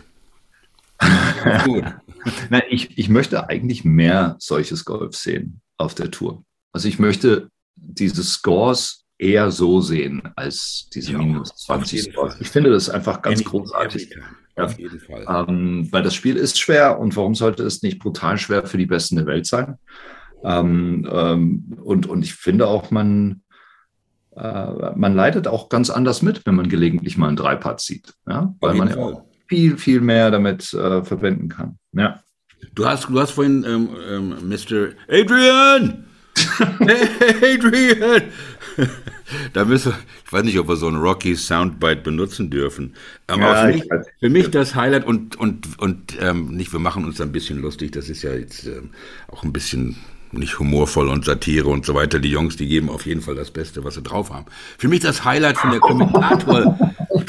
Nein, 2.50 2.63
ich, 2.69 2.98
ich 2.98 3.10
möchte 3.10 3.50
eigentlich 3.50 3.86
mehr 3.86 4.36
solches 4.39 4.86
Golf 4.86 5.15
sehen 5.15 5.62
auf 5.77 5.96
der 5.96 6.12
Tour. 6.12 6.43
Also 6.72 6.88
ich 6.88 7.00
möchte 7.00 7.50
diese 7.75 8.24
Scores 8.24 9.05
eher 9.17 9.51
so 9.51 9.81
sehen 9.81 10.22
als 10.36 10.89
diese 10.93 11.13
ja, 11.13 11.17
minus 11.17 11.55
20 11.55 12.13
Ich 12.39 12.50
finde 12.50 12.72
das 12.72 12.89
einfach 12.89 13.22
ganz 13.22 13.41
every, 13.41 13.50
großartig. 13.50 14.12
Every 14.12 14.22
ja. 14.58 14.65
Auf 14.65 14.79
jeden 14.79 15.00
Fall. 15.00 15.25
Ähm, 15.48 15.88
weil 15.91 16.03
das 16.03 16.15
Spiel 16.15 16.36
ist 16.36 16.60
schwer 16.60 17.00
und 17.00 17.15
warum 17.15 17.36
sollte 17.36 17.63
es 17.63 17.81
nicht 17.81 18.00
brutal 18.00 18.38
schwer 18.38 18.65
für 18.65 18.77
die 18.77 18.86
Besten 18.86 19.15
der 19.15 19.25
Welt 19.25 19.46
sein? 19.46 19.77
Ähm, 20.43 21.08
ähm, 21.12 21.77
und, 21.84 22.08
und 22.08 22.24
ich 22.24 22.34
finde 22.34 22.67
auch, 22.67 22.91
man, 22.91 23.41
äh, 24.36 24.91
man 24.96 25.15
leidet 25.15 25.48
auch 25.48 25.69
ganz 25.69 25.89
anders 25.89 26.22
mit, 26.22 26.46
wenn 26.46 26.55
man 26.55 26.69
gelegentlich 26.69 27.17
mal 27.17 27.27
einen 27.27 27.38
Dreipart 27.38 27.79
sieht. 27.79 28.13
Ja? 28.27 28.53
Weil 28.60 28.75
man 28.75 28.89
ja 28.89 28.98
auch 28.98 29.28
viel, 29.50 29.77
viel 29.77 30.00
mehr 30.00 30.32
damit 30.32 30.74
äh, 30.74 31.03
verwenden 31.03 31.50
kann. 31.50 31.77
Ja. 31.91 32.24
Du 32.75 32.86
hast, 32.86 33.10
du 33.10 33.20
hast 33.20 33.32
vorhin 33.32 33.65
ähm, 33.68 33.89
ähm, 34.10 34.50
Mr. 34.50 34.89
Adrian 35.10 36.06
Adrian! 37.41 38.24
da 39.53 39.65
müssen, 39.65 39.94
ich 40.25 40.32
weiß 40.32 40.44
nicht, 40.44 40.60
ob 40.60 40.68
wir 40.68 40.75
so 40.75 40.88
ein 40.88 40.96
Rocky 40.96 41.36
Soundbite 41.36 42.01
benutzen 42.01 42.50
dürfen. 42.50 42.96
Ähm, 43.27 43.41
ja, 43.41 43.62
für, 43.62 43.68
mich, 43.74 43.84
für, 44.20 44.29
mich, 44.29 44.51
das 44.51 44.75
Highlight 44.75 45.06
und, 45.06 45.36
und, 45.36 45.79
und 45.79 46.18
ähm, 46.22 46.56
nicht, 46.56 46.72
wir 46.72 46.79
machen 46.79 47.06
uns 47.06 47.20
ein 47.20 47.32
bisschen 47.32 47.60
lustig, 47.60 47.91
das 47.91 48.10
ist 48.10 48.22
ja 48.22 48.34
jetzt 48.34 48.65
ähm, 48.68 48.91
auch 49.27 49.44
ein 49.44 49.53
bisschen 49.53 49.98
nicht 50.32 50.60
humorvoll 50.60 51.10
und 51.10 51.25
Satire 51.25 51.70
und 51.70 51.86
so 51.86 51.96
weiter. 51.96 52.20
Die 52.20 52.29
Jungs, 52.29 52.56
die 52.56 52.68
geben 52.68 52.89
auf 52.89 53.08
jeden 53.08 53.22
Fall 53.22 53.34
das 53.34 53.50
Beste, 53.50 53.84
was 53.84 53.96
sie 53.96 54.03
drauf 54.03 54.32
haben. 54.32 54.46
Für 54.77 54.88
mich 54.88 55.00
das 55.00 55.25
Highlight 55.25 55.58
von 55.58 55.72
der 55.72 55.79
Kommentator. 55.79 56.77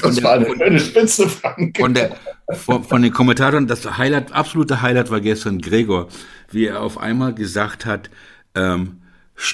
Das 0.00 0.16
der, 0.16 0.24
war 0.24 0.32
eine 0.32 0.46
schöne 0.46 0.80
Spitze, 0.80 1.28
Frank. 1.28 1.78
Von, 1.78 1.94
der, 1.94 2.16
von, 2.52 2.84
von 2.84 3.02
den 3.02 3.12
Kommentatoren, 3.12 3.66
das 3.66 3.98
Highlight, 3.98 4.32
absolute 4.32 4.82
Highlight 4.82 5.10
war 5.10 5.20
gestern 5.20 5.60
Gregor, 5.60 6.08
wie 6.50 6.66
er 6.66 6.82
auf 6.82 6.98
einmal 6.98 7.34
gesagt 7.34 7.86
hat, 7.86 8.10
ähm, 8.54 9.00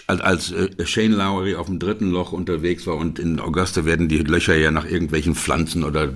als 0.09 0.53
äh, 0.53 0.85
Shane 0.85 1.13
Lowry 1.13 1.55
auf 1.55 1.67
dem 1.67 1.79
dritten 1.79 2.11
Loch 2.11 2.33
unterwegs 2.33 2.87
war 2.87 2.97
und 2.97 3.19
in 3.19 3.39
Augusta 3.39 3.85
werden 3.85 4.09
die 4.09 4.19
Löcher 4.19 4.57
ja 4.57 4.71
nach 4.71 4.85
irgendwelchen 4.85 5.35
Pflanzen 5.35 5.85
oder 5.85 6.13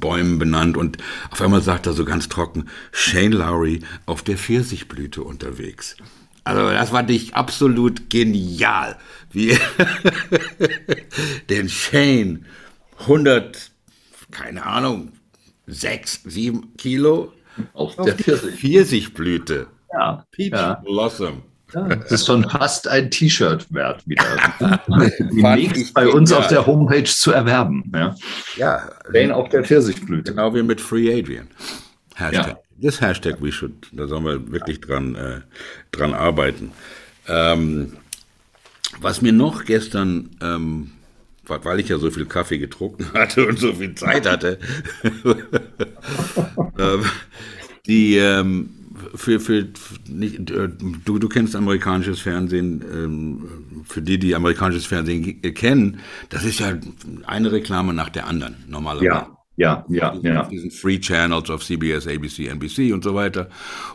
Bäumen 0.00 0.38
benannt 0.38 0.76
und 0.76 0.98
auf 1.30 1.40
einmal 1.40 1.62
sagt 1.62 1.86
er 1.86 1.92
so 1.92 2.04
ganz 2.04 2.28
trocken, 2.28 2.68
Shane 2.92 3.32
Lowry 3.32 3.80
auf 4.06 4.22
der 4.22 4.36
Pfirsichblüte 4.36 5.22
unterwegs. 5.22 5.96
Also 6.44 6.70
das 6.70 6.90
fand 6.90 7.10
ich 7.10 7.34
absolut 7.34 8.08
genial. 8.08 8.96
Wie 9.30 9.58
den 11.50 11.68
Shane 11.68 12.46
100, 13.00 13.70
keine 14.30 14.64
Ahnung, 14.64 15.12
6, 15.66 16.22
7 16.24 16.76
Kilo 16.76 17.32
auf, 17.72 17.98
auf 17.98 18.06
der 18.06 18.14
Pfirsich. 18.14 18.54
Pfirsichblüte. 18.56 19.66
Ja, 19.92 20.24
Peach 20.30 20.52
ja. 20.52 20.74
Blossom. 20.84 21.42
Ja, 21.74 21.86
das 21.86 22.12
ist 22.12 22.26
schon 22.26 22.48
fast 22.48 22.88
ein 22.88 23.10
T-Shirt 23.10 23.66
wert 23.72 24.06
wieder. 24.06 24.24
Demnächst 25.18 25.92
bei 25.92 26.08
uns 26.08 26.32
auf 26.32 26.46
der 26.48 26.66
Homepage 26.66 27.04
zu 27.04 27.32
erwerben. 27.32 27.84
Ja, 27.94 28.16
ja. 28.56 28.90
Jane 29.12 29.34
auf 29.34 29.50
der 29.50 29.64
Pfirsichblüte. 29.64 30.32
Genau 30.32 30.54
wie 30.54 30.62
mit 30.62 30.80
Free 30.80 31.12
Adrian. 31.12 31.48
Hashtag. 32.14 32.46
Ja. 32.48 32.58
Das 32.80 33.00
Hashtag 33.00 33.42
we 33.42 33.52
should, 33.52 33.88
da 33.92 34.06
sollen 34.06 34.24
wir 34.24 34.52
wirklich 34.52 34.80
dran, 34.80 35.14
äh, 35.14 35.40
dran 35.90 36.14
arbeiten. 36.14 36.70
Ähm, 37.26 37.96
was 39.00 39.20
mir 39.20 39.32
noch 39.32 39.64
gestern, 39.64 40.30
ähm, 40.40 40.92
weil 41.48 41.80
ich 41.80 41.88
ja 41.88 41.98
so 41.98 42.10
viel 42.10 42.26
Kaffee 42.26 42.58
getrunken 42.58 43.06
hatte 43.14 43.46
und 43.46 43.58
so 43.58 43.72
viel 43.74 43.94
Zeit 43.94 44.26
hatte, 44.26 44.58
ähm, 46.78 47.04
die 47.86 48.16
ähm, 48.16 48.70
für, 49.14 49.40
für 49.40 49.66
nicht, 50.08 50.50
äh, 50.50 50.68
du, 51.04 51.18
du 51.18 51.28
kennst 51.28 51.56
amerikanisches 51.56 52.20
Fernsehen, 52.20 52.84
ähm, 52.92 53.84
für 53.84 54.02
die, 54.02 54.18
die 54.18 54.34
amerikanisches 54.34 54.86
Fernsehen 54.86 55.40
kennen, 55.54 56.00
das 56.28 56.44
ist 56.44 56.60
ja 56.60 56.74
eine 57.26 57.52
Reklame 57.52 57.92
nach 57.92 58.08
der 58.08 58.26
anderen, 58.26 58.56
normalerweise. 58.68 59.06
Ja. 59.06 59.34
Ja, 59.58 59.84
ja, 59.88 60.14
ja. 60.22 60.44
Diesen 60.44 60.70
Free 60.70 61.00
Channels 61.00 61.50
auf 61.50 61.64
CBS, 61.64 62.06
ABC, 62.06 62.46
NBC 62.46 62.92
und 62.92 63.02
so 63.02 63.16
weiter. 63.16 63.48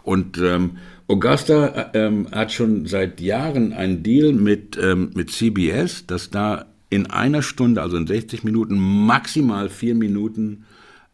Und 0.04 0.38
ähm, 0.38 0.72
Augusta 1.08 1.92
ähm, 1.94 2.28
hat 2.34 2.52
schon 2.52 2.86
seit 2.86 3.22
Jahren 3.22 3.72
einen 3.72 4.04
Deal 4.04 4.34
mit, 4.34 4.78
ähm, 4.78 5.12
mit 5.16 5.32
CBS, 5.32 6.06
dass 6.06 6.30
da 6.30 6.73
in 6.94 7.10
einer 7.10 7.42
Stunde, 7.42 7.82
also 7.82 7.98
in 7.98 8.06
60 8.06 8.44
Minuten, 8.44 8.78
maximal 8.78 9.70
vier 9.70 9.96
Minuten 9.96 10.66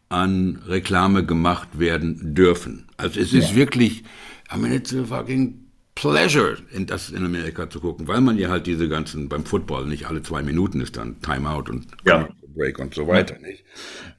an 0.09 0.59
Reklame 0.67 1.25
gemacht 1.25 1.79
werden 1.79 2.33
dürfen. 2.35 2.87
Also 2.97 3.19
es 3.19 3.31
ist 3.31 3.51
ja. 3.51 3.55
wirklich, 3.55 4.03
I 4.53 4.57
mean, 4.57 4.73
it's 4.73 4.93
a 4.93 5.05
fucking 5.05 5.69
pleasure, 5.95 6.57
in 6.71 6.85
das 6.85 7.11
in 7.11 7.23
Amerika 7.23 7.69
zu 7.69 7.79
gucken, 7.79 8.07
weil 8.07 8.19
man 8.19 8.37
ja 8.37 8.49
halt 8.49 8.67
diese 8.67 8.89
ganzen, 8.89 9.29
beim 9.29 9.45
Football 9.45 9.85
nicht 9.85 10.07
alle 10.07 10.21
zwei 10.21 10.41
Minuten 10.41 10.81
ist 10.81 10.97
dann 10.97 11.21
Timeout 11.21 11.69
und 11.69 11.87
ja. 12.05 12.27
Break 12.55 12.79
und 12.79 12.93
so 12.93 13.07
weiter, 13.07 13.37
nicht? 13.39 13.63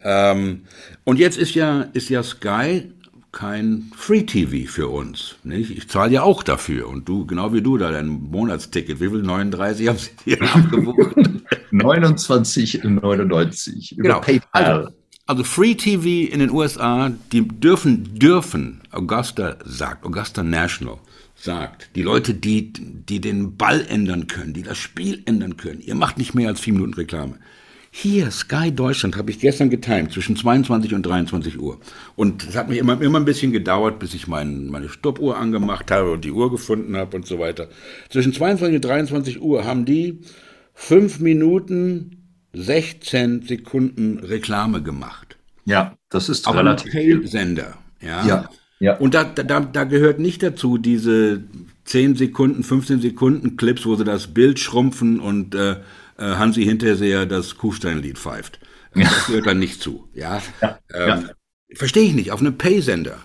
Ähm, 0.02 0.62
und 1.04 1.18
jetzt 1.18 1.36
ist 1.36 1.54
ja, 1.54 1.82
ist 1.92 2.08
ja 2.08 2.22
Sky 2.22 2.92
kein 3.32 3.90
Free 3.96 4.22
TV 4.22 4.70
für 4.70 4.88
uns, 4.88 5.36
nicht? 5.44 5.70
Ich 5.70 5.88
zahle 5.88 6.12
ja 6.12 6.22
auch 6.22 6.42
dafür 6.42 6.88
und 6.88 7.08
du, 7.08 7.24
genau 7.26 7.52
wie 7.52 7.62
du 7.62 7.78
da, 7.78 7.90
dein 7.90 8.08
Monatsticket, 8.08 9.00
wie 9.00 9.08
viel? 9.08 9.22
39 9.22 9.88
haben 9.88 9.98
sie 9.98 10.10
dir 10.24 10.42
abgebucht? 10.54 11.16
29,99 11.72 13.94
über 13.94 14.02
genau. 14.02 14.20
PayPal. 14.20 14.64
Also, 14.64 14.90
also 15.26 15.44
Free 15.44 15.74
TV 15.74 16.32
in 16.32 16.40
den 16.40 16.50
USA, 16.50 17.12
die 17.30 17.46
dürfen, 17.46 18.18
dürfen, 18.18 18.80
Augusta 18.90 19.56
sagt, 19.64 20.04
Augusta 20.04 20.42
National 20.42 20.98
sagt, 21.36 21.90
die 21.94 22.02
Leute, 22.02 22.34
die, 22.34 22.72
die 22.72 23.20
den 23.20 23.56
Ball 23.56 23.86
ändern 23.88 24.26
können, 24.26 24.54
die 24.54 24.62
das 24.62 24.78
Spiel 24.78 25.22
ändern 25.26 25.56
können, 25.56 25.80
ihr 25.80 25.94
macht 25.94 26.18
nicht 26.18 26.34
mehr 26.34 26.48
als 26.48 26.58
vier 26.60 26.72
Minuten 26.72 26.94
Reklame. 26.94 27.38
Hier, 27.92 28.30
Sky 28.30 28.70
Deutschland, 28.70 29.16
habe 29.16 29.32
ich 29.32 29.40
gestern 29.40 29.68
getimt, 29.68 30.12
zwischen 30.12 30.36
22 30.36 30.94
und 30.94 31.04
23 31.04 31.58
Uhr. 31.58 31.80
Und 32.14 32.48
es 32.48 32.56
hat 32.56 32.68
mich 32.68 32.78
immer, 32.78 33.00
immer 33.00 33.18
ein 33.18 33.24
bisschen 33.24 33.50
gedauert, 33.50 33.98
bis 33.98 34.14
ich 34.14 34.28
mein, 34.28 34.68
meine 34.68 34.88
Stoppuhr 34.88 35.36
angemacht 35.36 35.90
habe 35.90 36.12
und 36.12 36.24
die 36.24 36.30
Uhr 36.30 36.52
gefunden 36.52 36.96
habe 36.96 37.16
und 37.16 37.26
so 37.26 37.40
weiter. 37.40 37.68
Zwischen 38.08 38.32
22 38.32 38.76
und 38.76 38.84
23 38.84 39.42
Uhr 39.42 39.64
haben 39.64 39.84
die 39.84 40.20
fünf 40.72 41.18
Minuten 41.18 42.20
16 42.52 43.42
Sekunden 43.42 44.20
Reklame 44.20 44.82
gemacht. 44.82 45.36
Ja, 45.64 45.96
das 46.10 46.28
ist 46.28 46.46
Auf 46.46 46.54
relativ 46.54 46.94
einem 46.94 47.26
Sender. 47.26 47.76
Ja. 48.00 48.26
ja. 48.26 48.48
Ja. 48.82 48.96
Und 48.96 49.12
da, 49.12 49.24
da, 49.24 49.60
da 49.60 49.84
gehört 49.84 50.20
nicht 50.20 50.42
dazu 50.42 50.78
diese 50.78 51.44
10 51.84 52.16
Sekunden, 52.16 52.62
15 52.62 53.00
Sekunden 53.02 53.56
Clips, 53.56 53.84
wo 53.84 53.94
sie 53.94 54.04
das 54.04 54.28
Bild 54.28 54.58
schrumpfen 54.58 55.20
und 55.20 55.54
äh, 55.54 55.76
Hansi 56.24 56.64
Hinterseher 56.64 57.26
das 57.26 57.56
Kufsteinlied 57.56 58.18
pfeift. 58.18 58.60
Das 58.94 59.26
gehört 59.26 59.46
dann 59.46 59.58
nicht 59.58 59.80
zu. 59.80 60.08
Ja. 60.14 60.42
ja, 60.60 60.78
ähm, 60.94 61.08
ja. 61.08 61.22
Verstehe 61.74 62.02
ich 62.02 62.14
nicht, 62.14 62.32
auf 62.32 62.40
einem 62.40 62.58
Pay-Sender. 62.58 63.18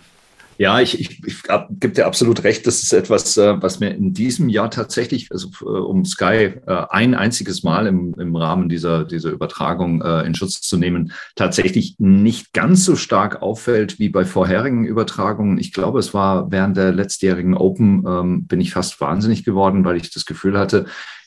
Ja, 0.57 0.79
ich, 0.79 0.99
ich, 0.99 1.21
ich 1.25 1.43
gebe 1.69 1.93
dir 1.93 2.05
absolut 2.05 2.43
recht. 2.43 2.65
Das 2.65 2.81
ist 2.81 2.93
etwas, 2.93 3.35
äh, 3.35 3.61
was 3.61 3.81
mir 3.81 3.89
in 3.89 4.13
diesem 4.13 4.47
Jahr 4.47 4.71
tatsächlich, 4.71 5.29
also 5.31 5.49
äh, 5.61 5.65
um 5.65 6.05
Sky 6.05 6.53
äh, 6.65 6.85
ein 6.89 7.13
einziges 7.13 7.63
Mal 7.63 7.87
im, 7.87 8.13
im 8.17 8.35
Rahmen 8.35 8.69
dieser, 8.69 9.03
dieser 9.03 9.31
Übertragung 9.31 10.01
in 10.25 10.35
Schutz 10.35 10.61
zu 10.61 10.77
nehmen, 10.77 11.11
tatsächlich 11.35 11.95
nicht 11.97 12.53
ganz 12.53 12.85
so 12.85 12.95
stark 12.95 13.41
auffällt 13.41 13.99
wie 13.99 14.09
bei 14.09 14.23
vorherigen 14.25 14.85
Übertragungen. 14.85 15.57
Ich 15.57 15.73
glaube, 15.73 15.99
es 15.99 16.13
war 16.13 16.51
während 16.51 16.77
der 16.77 16.91
letztjährigen 16.93 17.55
Open, 17.55 18.03
ähm, 18.07 18.47
bin 18.47 18.61
ich 18.61 18.71
fast 18.71 18.99
wahnsinnig 19.01 19.43
geworden, 19.43 19.83
weil 19.83 19.97
ich 19.97 20.11
das 20.11 20.25
Gefühl 20.25 20.57
hatte, 20.57 20.85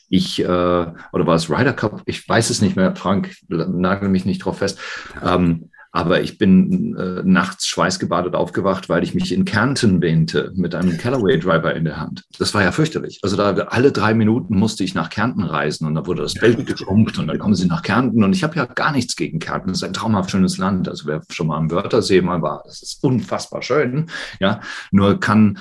ich, 0.09 0.39
äh, 0.39 0.45
oder 0.45 1.25
war 1.25 1.35
es 1.35 1.49
Ryder 1.49 1.73
Cup? 1.73 2.01
Ich 2.05 2.27
weiß 2.27 2.49
es 2.49 2.61
nicht 2.61 2.75
mehr, 2.75 2.95
Frank, 2.95 3.35
nagel 3.47 4.09
mich 4.09 4.25
nicht 4.25 4.43
drauf 4.43 4.59
fest. 4.59 4.79
Ähm, 5.23 5.69
aber 5.91 6.21
ich 6.21 6.37
bin 6.37 6.95
äh, 6.97 7.23
nachts 7.23 7.65
schweißgebadet 7.67 8.35
aufgewacht, 8.35 8.89
weil 8.89 9.03
ich 9.03 9.15
mich 9.15 9.33
in 9.33 9.43
Kärnten 9.43 10.01
wähnte 10.01 10.51
mit 10.55 10.75
einem 10.75 10.97
Callaway 10.97 11.39
Driver 11.39 11.73
in 11.73 11.83
der 11.83 11.99
Hand. 11.99 12.25
Das 12.37 12.53
war 12.53 12.61
ja 12.61 12.71
fürchterlich. 12.71 13.19
Also 13.23 13.35
da 13.35 13.51
alle 13.53 13.91
drei 13.91 14.13
Minuten 14.13 14.57
musste 14.57 14.83
ich 14.83 14.93
nach 14.93 15.09
Kärnten 15.09 15.43
reisen 15.43 15.87
und 15.87 15.95
da 15.95 16.05
wurde 16.05 16.21
das 16.21 16.35
Bild 16.35 16.63
geschrumpft 16.67 17.17
und 17.17 17.27
dann 17.27 17.39
kommen 17.39 17.55
sie 17.55 17.65
nach 17.65 17.81
Kärnten 17.81 18.23
und 18.23 18.35
ich 18.35 18.43
habe 18.43 18.55
ja 18.55 18.65
gar 18.65 18.91
nichts 18.91 19.15
gegen 19.15 19.39
Kärnten. 19.39 19.69
Das 19.69 19.79
ist 19.79 19.83
ein 19.83 19.93
traumhaft 19.93 20.29
schönes 20.29 20.59
Land. 20.59 20.87
Also 20.87 21.07
wer 21.07 21.23
schon 21.31 21.47
mal 21.47 21.57
am 21.57 21.71
Wörthersee 21.71 22.21
mal 22.21 22.43
war, 22.43 22.61
das 22.65 22.83
ist 22.83 23.03
unfassbar 23.03 23.63
schön. 23.63 24.11
Ja, 24.39 24.61
nur 24.91 25.19
kann, 25.19 25.57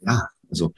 ja, 0.00 0.28
also 0.50 0.74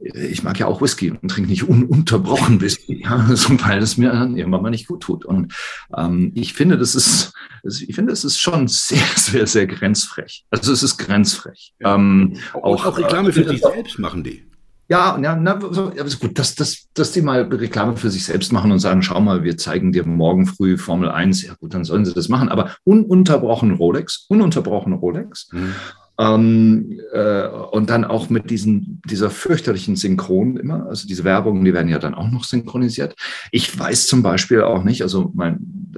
ich 0.00 0.42
mag 0.42 0.58
ja 0.58 0.66
auch 0.66 0.80
Whisky 0.80 1.10
und 1.10 1.28
trinke 1.28 1.50
nicht 1.50 1.68
ununterbrochen 1.68 2.60
Whisky, 2.60 3.02
ja, 3.02 3.28
so, 3.34 3.60
weil 3.62 3.78
es 3.82 3.96
mir 3.96 4.12
irgendwann 4.12 4.62
mal 4.62 4.70
nicht 4.70 4.86
gut 4.86 5.02
tut. 5.02 5.24
Und 5.24 5.54
ähm, 5.96 6.32
ich 6.34 6.54
finde, 6.54 6.78
das 6.78 6.94
ist, 6.94 7.32
ich 7.64 7.94
finde, 7.94 8.12
es 8.12 8.24
ist 8.24 8.38
schon 8.38 8.66
sehr, 8.68 9.04
sehr, 9.16 9.46
sehr 9.46 9.66
grenzfrech. 9.66 10.44
Also 10.50 10.72
es 10.72 10.82
ist 10.82 10.96
grenzfrech. 10.98 11.74
Ja. 11.80 11.94
Ähm, 11.94 12.36
auch, 12.54 12.86
auch, 12.86 12.98
Reklame 12.98 13.32
für 13.32 13.44
sich 13.48 13.60
selbst 13.60 13.98
machen 13.98 14.24
die. 14.24 14.44
Ja, 14.88 15.16
ja, 15.22 15.36
na, 15.36 15.56
so, 15.70 15.90
ist 15.90 16.18
gut, 16.18 16.36
dass, 16.36 16.56
dass, 16.56 16.88
dass 16.94 17.12
die 17.12 17.22
mal 17.22 17.42
Reklame 17.42 17.96
für 17.96 18.10
sich 18.10 18.24
selbst 18.24 18.52
machen 18.52 18.72
und 18.72 18.80
sagen, 18.80 19.02
schau 19.02 19.20
mal, 19.20 19.44
wir 19.44 19.56
zeigen 19.56 19.92
dir 19.92 20.04
morgen 20.04 20.46
früh 20.46 20.76
Formel 20.76 21.08
1. 21.08 21.42
Ja 21.42 21.54
gut, 21.54 21.74
dann 21.74 21.84
sollen 21.84 22.04
sie 22.04 22.12
das 22.12 22.28
machen. 22.28 22.48
Aber 22.48 22.74
ununterbrochen 22.82 23.70
Rolex, 23.74 24.26
ununterbrochen 24.28 24.94
Rolex. 24.94 25.48
Mhm. 25.52 25.76
Ähm, 26.20 27.00
äh, 27.14 27.46
und 27.48 27.88
dann 27.88 28.04
auch 28.04 28.28
mit 28.28 28.50
diesen, 28.50 29.00
dieser 29.06 29.30
fürchterlichen 29.30 29.96
Synchron 29.96 30.58
immer, 30.58 30.86
also 30.86 31.08
diese 31.08 31.24
Werbungen, 31.24 31.64
die 31.64 31.72
werden 31.72 31.88
ja 31.88 31.98
dann 31.98 32.14
auch 32.14 32.30
noch 32.30 32.44
synchronisiert. 32.44 33.16
Ich 33.52 33.78
weiß 33.78 34.06
zum 34.06 34.22
Beispiel 34.22 34.60
auch 34.60 34.84
nicht, 34.84 35.00
also 35.00 35.32
mein, 35.34 35.94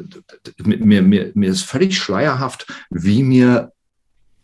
mir, 0.62 1.02
mir, 1.02 1.32
mir 1.34 1.50
ist 1.50 1.62
völlig 1.62 1.98
schleierhaft, 1.98 2.72
wie 2.88 3.24
mir 3.24 3.72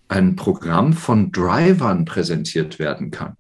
ein 0.08 0.34
Programm 0.34 0.94
von 0.94 1.30
Drivern 1.30 2.04
präsentiert 2.06 2.80
werden 2.80 3.12
kann. 3.12 3.36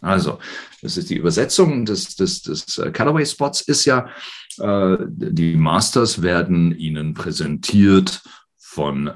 Also, 0.00 0.38
das 0.80 0.96
ist 0.96 1.10
die 1.10 1.16
Übersetzung 1.16 1.84
des, 1.84 2.16
des, 2.16 2.40
des 2.40 2.78
äh, 2.78 2.90
Callaway-Spots, 2.90 3.60
ist 3.62 3.84
ja, 3.84 4.08
äh, 4.60 4.96
die 5.08 5.56
Masters 5.56 6.22
werden 6.22 6.74
Ihnen 6.74 7.12
präsentiert 7.12 8.22
von 8.56 9.10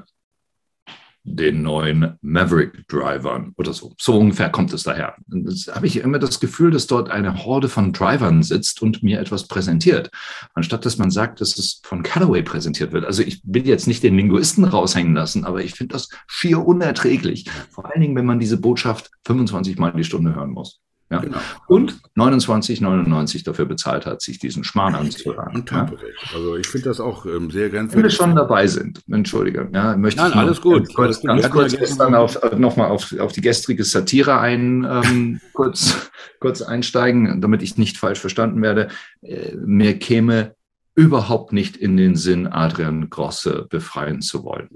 den 1.23 1.61
neuen 1.61 2.17
Maverick-Drivern 2.21 3.53
oder 3.57 3.73
so. 3.73 3.93
So 3.99 4.17
ungefähr 4.17 4.49
kommt 4.49 4.73
es 4.73 4.83
daher. 4.83 5.15
Das 5.27 5.69
habe 5.73 5.87
ich 5.87 5.97
immer 5.97 6.19
das 6.19 6.39
Gefühl, 6.39 6.71
dass 6.71 6.87
dort 6.87 7.09
eine 7.09 7.45
Horde 7.45 7.69
von 7.69 7.93
Drivern 7.93 8.43
sitzt 8.43 8.81
und 8.81 9.03
mir 9.03 9.19
etwas 9.19 9.47
präsentiert, 9.47 10.09
anstatt 10.53 10.85
dass 10.85 10.97
man 10.97 11.11
sagt, 11.11 11.41
dass 11.41 11.57
es 11.57 11.81
von 11.83 12.03
Callaway 12.03 12.41
präsentiert 12.41 12.91
wird. 12.91 13.05
Also 13.05 13.21
ich 13.21 13.41
will 13.43 13.67
jetzt 13.67 13.87
nicht 13.87 14.03
den 14.03 14.15
Linguisten 14.15 14.63
raushängen 14.63 15.13
lassen, 15.13 15.45
aber 15.45 15.63
ich 15.63 15.73
finde 15.73 15.93
das 15.93 16.09
schier 16.27 16.65
unerträglich. 16.65 17.49
Vor 17.69 17.85
allen 17.85 18.01
Dingen, 18.01 18.15
wenn 18.15 18.25
man 18.25 18.39
diese 18.39 18.59
Botschaft 18.59 19.11
25 19.25 19.77
Mal 19.77 19.93
die 19.93 20.03
Stunde 20.03 20.35
hören 20.35 20.51
muss. 20.51 20.81
Ja. 21.11 21.19
Genau. 21.19 21.39
Und 21.67 21.99
29,99 22.15 23.43
dafür 23.43 23.65
bezahlt 23.65 24.05
hat, 24.05 24.21
sich 24.21 24.39
diesen 24.39 24.63
Schmarrn 24.63 24.95
anzuhören. 24.95 25.65
Ja. 25.69 25.91
Also 26.33 26.55
ich 26.55 26.67
finde 26.67 26.87
das 26.87 27.01
auch 27.01 27.25
ähm, 27.25 27.51
sehr 27.51 27.69
grenzwertig. 27.69 27.95
Wenn 27.97 28.03
wir 28.03 28.09
schon 28.09 28.35
dabei 28.35 28.65
sind, 28.67 29.01
entschuldige, 29.11 29.69
ja, 29.73 29.97
möchte 29.97 30.21
Nein, 30.21 30.31
ich 30.31 30.37
alles 30.37 30.61
gut. 30.61 30.85
ganz 30.85 30.93
kurz, 30.93 31.21
ganz 31.21 31.49
kurz 31.49 31.77
gestern 31.77 32.15
auf, 32.15 32.41
äh, 32.41 32.55
nochmal 32.55 32.89
auf, 32.89 33.13
auf 33.19 33.33
die 33.33 33.41
gestrige 33.41 33.83
Satire 33.83 34.39
ein, 34.39 34.87
ähm, 34.89 35.41
kurz, 35.53 36.09
kurz 36.39 36.61
einsteigen, 36.61 37.41
damit 37.41 37.61
ich 37.61 37.77
nicht 37.77 37.97
falsch 37.97 38.19
verstanden 38.19 38.61
werde. 38.61 38.87
Äh, 39.21 39.57
mir 39.57 39.99
käme 39.99 40.55
überhaupt 40.95 41.51
nicht 41.51 41.75
in 41.75 41.97
den 41.97 42.15
Sinn, 42.15 42.47
Adrian 42.47 43.09
Grosse 43.09 43.67
befreien 43.69 44.21
zu 44.21 44.45
wollen. 44.45 44.69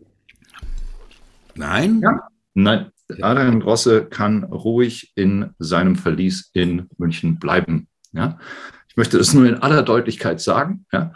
Nein? 1.56 2.02
Ja. 2.04 2.28
Nein, 2.54 2.92
Adrian 3.22 3.60
Grosse 3.60 4.06
kann 4.06 4.44
ruhig 4.44 5.12
in 5.16 5.52
seinem 5.60 5.96
Verlies 5.96 6.50
in 6.54 6.88
München 6.98 7.40
bleiben. 7.40 7.88
Ja? 8.14 8.40
Ich 8.88 8.98
möchte 8.98 9.18
das 9.18 9.34
nur 9.34 9.46
in 9.46 9.56
aller 9.56 9.84
Deutlichkeit 9.84 10.42
sagen. 10.42 10.86
Ja? 10.92 11.14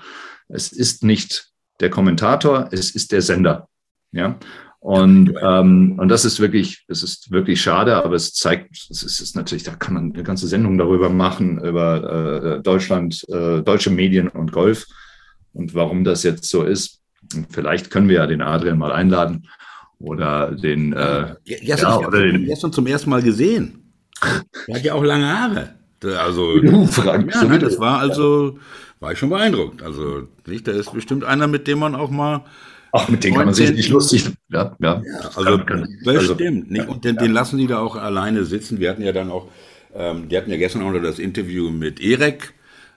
Es 0.48 0.72
ist 0.72 1.04
nicht 1.04 1.52
der 1.80 1.90
Kommentator, 1.90 2.70
es 2.72 2.92
ist 2.92 3.12
der 3.12 3.22
Sender. 3.22 3.68
Ja? 4.12 4.38
Und, 4.80 5.34
ähm, 5.42 5.96
und 6.00 6.08
das 6.08 6.24
ist 6.24 6.40
wirklich, 6.40 6.86
es 6.88 7.04
ist 7.04 7.32
wirklich 7.32 7.62
schade, 7.62 7.98
aber 7.98 8.16
es 8.16 8.34
zeigt, 8.34 8.88
es 8.90 9.04
ist, 9.04 9.20
ist 9.20 9.36
natürlich, 9.36 9.64
da 9.64 9.76
kann 9.76 9.94
man 9.94 10.14
eine 10.14 10.24
ganze 10.24 10.48
Sendung 10.48 10.78
darüber 10.78 11.10
machen, 11.10 11.60
über 11.60 12.58
äh, 12.58 12.62
Deutschland, 12.62 13.26
äh, 13.30 13.62
deutsche 13.62 13.90
Medien 13.90 14.30
und 14.30 14.54
Golf 14.54 14.86
und 15.52 15.76
warum 15.76 16.06
das 16.06 16.24
jetzt 16.24 16.46
so 16.46 16.64
ist. 16.64 17.02
Und 17.36 17.52
vielleicht 17.52 17.92
können 17.92 18.08
wir 18.08 18.18
ja 18.18 18.28
den 18.28 18.42
Adrian 18.42 18.78
mal 18.78 18.94
einladen 18.94 19.50
oder 20.00 20.52
den. 20.52 20.94
Äh, 20.94 21.36
gestern, 21.46 22.02
ja, 22.02 22.08
oder 22.08 22.22
den 22.22 22.46
gestern 22.46 22.74
zum 22.74 22.88
ersten 22.88 23.10
Mal 23.10 23.22
gesehen. 23.22 23.94
Er 24.68 24.76
hat 24.76 24.84
ja 24.84 24.94
auch 24.94 25.04
lange 25.04 25.28
Haare. 25.28 25.76
Also, 26.18 26.58
ja, 26.64 27.44
nein, 27.44 27.60
das 27.60 27.80
war 27.80 28.00
also, 28.00 28.58
war 29.00 29.12
ich 29.12 29.20
schon 29.20 29.30
beeindruckt. 29.30 29.82
Also, 29.82 30.28
nicht, 30.46 30.68
da 30.68 30.72
ist 30.72 30.94
bestimmt 30.94 31.24
einer, 31.24 31.48
mit 31.48 31.68
dem 31.68 31.80
man 31.80 31.96
auch 31.96 32.10
mal. 32.10 32.46
Ach, 32.92 33.08
mit 33.08 33.24
dem 33.24 33.36
kann 33.36 33.46
man 33.46 33.54
sich 33.54 33.72
nicht 33.72 33.90
lustig. 33.90 34.32
Ja, 34.50 34.76
ja. 34.80 35.04
ja 35.06 35.30
also, 35.36 35.58
das 35.58 36.08
also? 36.08 36.34
Und 36.34 37.06
den, 37.06 37.18
den, 37.18 37.32
lassen 37.32 37.60
die 37.60 37.68
da 37.68 37.80
auch 37.80 37.96
alleine 37.96 38.46
sitzen. 38.46 38.80
Wir 38.80 38.90
hatten 38.90 39.04
ja 39.04 39.12
dann 39.12 39.30
auch, 39.30 39.48
ähm, 39.94 40.28
die 40.28 40.36
hatten 40.36 40.50
ja 40.50 40.58
gestern 40.58 40.82
auch 40.82 40.92
noch 40.92 41.02
das 41.02 41.20
Interview 41.20 41.70
mit 41.70 42.02
Erek. 42.02 42.54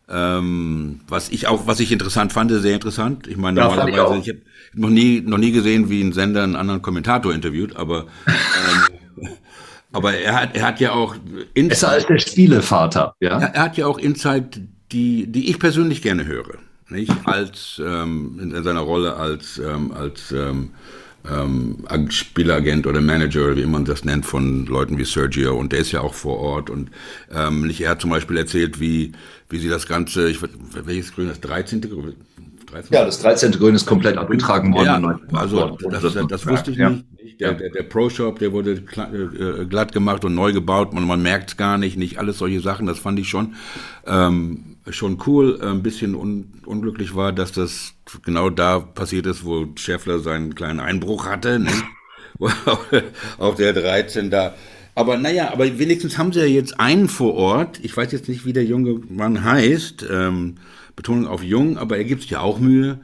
Ähm, 0.09 1.01
was 1.09 1.29
ich 1.29 1.47
auch, 1.47 1.67
was 1.67 1.81
ich 1.81 1.93
interessant 1.93 2.33
fand, 2.33 2.51
sehr 2.51 2.75
interessant. 2.75 3.27
Ich 3.27 3.37
meine, 3.37 3.61
normalerweise, 3.61 4.17
ich, 4.19 4.29
ich 4.29 4.35
habe 4.35 4.43
noch 4.75 4.91
nie, 4.91 5.21
noch 5.21 5.39
nie 5.39 5.53
gesehen, 5.53 5.89
wie 5.89 6.03
ein 6.03 6.13
Sender 6.13 6.43
einen 6.43 6.57
anderen 6.57 6.83
Kommentator 6.83 7.33
interviewt, 7.33 7.77
aber, 7.77 8.07
ähm, 8.27 9.29
aber 9.93 10.15
er 10.15 10.35
hat, 10.35 10.57
er 10.57 10.67
hat 10.67 10.81
ja 10.81 10.93
auch 10.93 11.15
Insight. 11.55 11.69
Besser 11.69 11.89
als 11.91 12.07
der 12.07 12.19
Spielevater, 12.19 13.15
ja. 13.21 13.39
Er, 13.39 13.55
er, 13.55 13.63
hat 13.63 13.77
ja 13.77 13.87
auch 13.87 13.99
Insight, 13.99 14.61
die, 14.91 15.27
die 15.27 15.51
ich 15.51 15.59
persönlich 15.59 16.03
gerne 16.03 16.27
höre. 16.27 16.59
Nicht? 16.89 17.13
Als, 17.25 17.81
ähm, 17.83 18.39
in 18.55 18.63
seiner 18.63 18.81
Rolle 18.81 19.17
als, 19.17 19.59
ähm, 19.59 19.93
als, 19.93 20.31
ähm, 20.33 20.71
ähm, 21.31 21.85
Spielagent 22.11 22.87
oder 22.87 23.01
Manager, 23.01 23.57
wie 23.57 23.67
man 23.67 23.85
das 23.85 24.05
nennt, 24.05 24.27
von 24.27 24.67
Leuten 24.67 24.99
wie 24.99 25.05
Sergio 25.05 25.57
und 25.57 25.73
der 25.73 25.81
ist 25.81 25.93
ja 25.93 26.01
auch 26.01 26.15
vor 26.15 26.39
Ort 26.39 26.71
und 26.71 26.91
ähm, 27.33 27.71
er 27.79 27.91
hat 27.91 28.01
zum 28.01 28.11
Beispiel 28.11 28.37
erzählt, 28.37 28.81
wie, 28.81 29.13
wie 29.49 29.59
sie 29.59 29.69
das 29.69 29.87
Ganze, 29.87 30.29
ich 30.29 30.41
welches 30.75 31.15
Grün, 31.15 31.29
das 31.29 31.41
13. 31.41 31.81
13. 32.73 32.93
Ja, 32.93 33.05
das 33.05 33.21
13. 33.21 33.53
Grün 33.53 33.75
ist 33.75 33.87
komplett 33.87 34.17
abgetragen 34.17 34.73
worden. 34.73 35.21
Ja, 35.31 35.39
also 35.39 35.77
das, 35.91 36.03
das, 36.03 36.27
das, 36.27 36.47
wusste 36.47 36.71
ich 36.71 36.79
ja. 36.79 36.91
nicht. 36.91 37.05
Der, 37.39 37.55
der, 37.55 37.71
der 37.71 37.83
Pro-Shop, 37.83 38.39
der 38.39 38.53
wurde 38.53 38.83
äh, 38.97 39.65
glatt 39.67 39.93
gemacht 39.93 40.25
und 40.25 40.35
neu 40.35 40.53
gebaut. 40.53 40.93
Man, 40.93 41.07
man 41.07 41.23
merkt 41.23 41.51
es 41.51 41.57
gar 41.57 41.77
nicht, 41.77 41.97
nicht 41.97 42.19
alles 42.19 42.39
solche 42.39 42.61
Sachen. 42.61 42.87
Das 42.87 42.99
fand 42.99 43.19
ich 43.19 43.29
schon, 43.29 43.55
ähm, 44.07 44.72
schon 44.91 45.19
cool. 45.27 45.61
Ein 45.61 45.83
bisschen 45.83 46.15
un, 46.15 46.53
unglücklich 46.67 47.15
war, 47.15 47.33
dass 47.33 47.53
das 47.53 47.95
genau 48.25 48.51
da 48.51 48.79
passiert 48.81 49.27
ist, 49.27 49.45
wo 49.45 49.67
Scheffler 49.77 50.19
seinen 50.19 50.55
kleinen 50.55 50.81
Einbruch 50.81 51.27
hatte. 51.27 51.59
Ne? 51.59 51.71
auf 53.39 53.55
der 53.57 53.73
13 53.73 54.31
da. 54.31 54.55
Aber 54.95 55.17
naja, 55.17 55.53
aber 55.53 55.79
wenigstens 55.79 56.19
haben 56.19 56.33
sie 56.33 56.41
ja 56.41 56.47
jetzt 56.47 56.79
einen 56.79 57.09
vor 57.09 57.35
Ort. 57.35 57.81
Ich 57.83 57.97
weiß 57.97 58.13
jetzt 58.13 58.29
nicht, 58.29 58.45
wie 58.45 58.53
der 58.53 58.65
junge 58.65 59.01
Mann 59.09 59.43
heißt. 59.43 60.07
Ähm, 60.11 60.57
Betonung 60.97 61.27
auf 61.27 61.43
jung, 61.43 61.79
aber 61.79 61.97
er 61.97 62.05
gibt 62.05 62.23
sich 62.23 62.31
ja 62.31 62.41
auch 62.41 62.59
Mühe. 62.59 63.01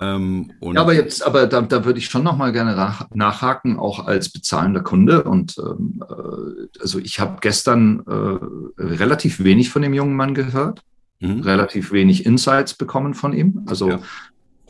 Ähm, 0.00 0.52
ja, 0.62 0.80
aber 0.80 0.94
jetzt, 0.94 1.24
aber 1.24 1.46
da, 1.46 1.60
da 1.60 1.84
würde 1.84 1.98
ich 1.98 2.06
schon 2.06 2.24
noch 2.24 2.36
mal 2.36 2.52
gerne 2.52 2.74
nachhaken, 3.12 3.78
auch 3.78 4.06
als 4.06 4.30
bezahlender 4.30 4.80
Kunde. 4.80 5.24
Und 5.24 5.56
ähm, 5.58 6.02
äh, 6.08 6.80
also 6.80 6.98
ich 6.98 7.20
habe 7.20 7.38
gestern 7.40 8.02
äh, 8.06 8.82
relativ 8.82 9.44
wenig 9.44 9.70
von 9.70 9.82
dem 9.82 9.94
jungen 9.94 10.16
Mann 10.16 10.34
gehört, 10.34 10.82
mhm. 11.20 11.40
relativ 11.40 11.92
wenig 11.92 12.26
Insights 12.26 12.74
bekommen 12.74 13.14
von 13.14 13.32
ihm. 13.32 13.62
Also 13.66 13.90
ja. 13.90 14.00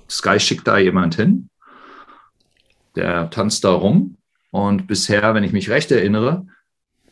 Sky 0.09 0.39
schickt 0.39 0.67
da 0.67 0.79
jemand 0.79 1.15
hin, 1.15 1.49
der 2.97 3.31
tanzt 3.31 3.65
da 3.65 3.73
rum. 3.73 4.17
Und 4.51 4.87
bisher, 4.89 5.35
wenn 5.35 5.45
ich 5.45 5.53
mich 5.53 5.71
recht 5.71 5.93
erinnere, 5.93 6.47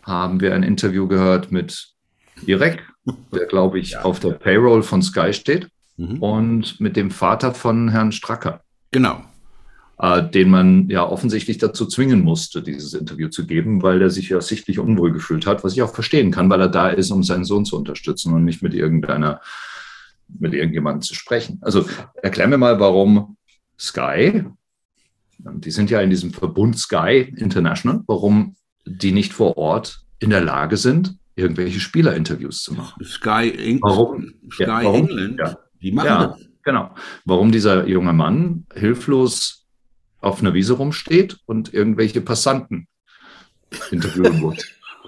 haben 0.03 0.41
wir 0.41 0.55
ein 0.55 0.65
Interview 0.65 1.07
gehört 1.07 1.53
mit 1.53 1.93
Direk, 2.47 2.83
der, 3.33 3.47
glaube 3.47 3.79
ich, 3.79 3.93
ja, 3.93 4.03
auf 4.03 4.21
der 4.21 4.33
Payroll 4.33 4.83
von 4.83 5.03
Sky 5.03 5.33
steht, 5.33 5.69
mhm. 5.97 6.23
und 6.23 6.81
mit 6.81 6.97
dem 6.97 7.11
Vater 7.11 7.55
von 7.55 7.91
Herrn 7.91 8.13
Stracker. 8.13 8.63
Genau. 8.91 9.23
Äh, 10.01 10.31
den 10.31 10.49
man 10.49 10.89
ja 10.89 11.05
offensichtlich 11.05 11.59
dazu 11.59 11.85
zwingen 11.85 12.23
musste, 12.23 12.63
dieses 12.63 12.95
Interview 12.95 13.29
zu 13.31 13.47
geben, 13.47 13.83
weil 13.83 14.01
er 14.01 14.11
sich 14.11 14.29
ja 14.29 14.41
sichtlich 14.41 14.79
unwohl 14.79 15.13
gefühlt 15.13 15.45
hat, 15.45 15.65
was 15.65 15.73
ich 15.73 15.83
auch 15.83 15.93
verstehen 15.93 16.31
kann, 16.31 16.49
weil 16.49 16.61
er 16.61 16.69
da 16.69 16.89
ist, 16.89 17.11
um 17.11 17.25
seinen 17.25 17.45
Sohn 17.45 17.65
zu 17.65 17.77
unterstützen 17.77 18.33
und 18.33 18.45
nicht 18.45 18.63
mit 18.63 18.75
irgendeiner, 18.75 19.41
mit 20.29 20.55
irgendjemandem 20.55 21.03
zu 21.03 21.17
sprechen. 21.17 21.59
Also 21.63 21.85
erklär 22.23 22.47
mir 22.47 22.59
mal, 22.59 22.79
warum 22.79 23.37
Sky, 23.77 24.45
die 25.39 25.71
sind 25.73 25.91
ja 25.91 26.01
in 26.01 26.11
diesem 26.11 26.33
Verbund 26.33 26.79
Sky 26.79 27.35
International, 27.37 28.03
warum 28.07 28.55
die 28.87 29.11
nicht 29.11 29.33
vor 29.33 29.59
Ort 29.59 30.03
in 30.21 30.31
der 30.31 30.43
Lage 30.43 30.77
sind, 30.77 31.17
irgendwelche 31.35 31.81
Spielerinterviews 31.81 32.63
zu 32.63 32.75
machen. 32.75 33.05
Sky, 33.05 33.51
Eng 33.51 33.81
warum? 33.83 34.33
Sky 34.53 34.63
ja, 34.63 34.85
warum? 34.85 35.09
England, 35.09 35.41
ja. 35.41 35.59
die 35.83 35.91
machen 35.91 36.07
ja, 36.07 36.27
das. 36.29 36.41
Genau. 36.63 36.95
Warum 37.25 37.51
dieser 37.51 37.89
junge 37.89 38.13
Mann 38.13 38.65
hilflos 38.75 39.59
auf 40.21 40.41
einer 40.41 40.55
Wiese 40.55 40.75
rumsteht 40.75 41.39
und 41.47 41.73
irgendwelche 41.73 42.21
Passanten 42.21 42.87
interviewen 43.91 44.41
muss. 44.41 44.65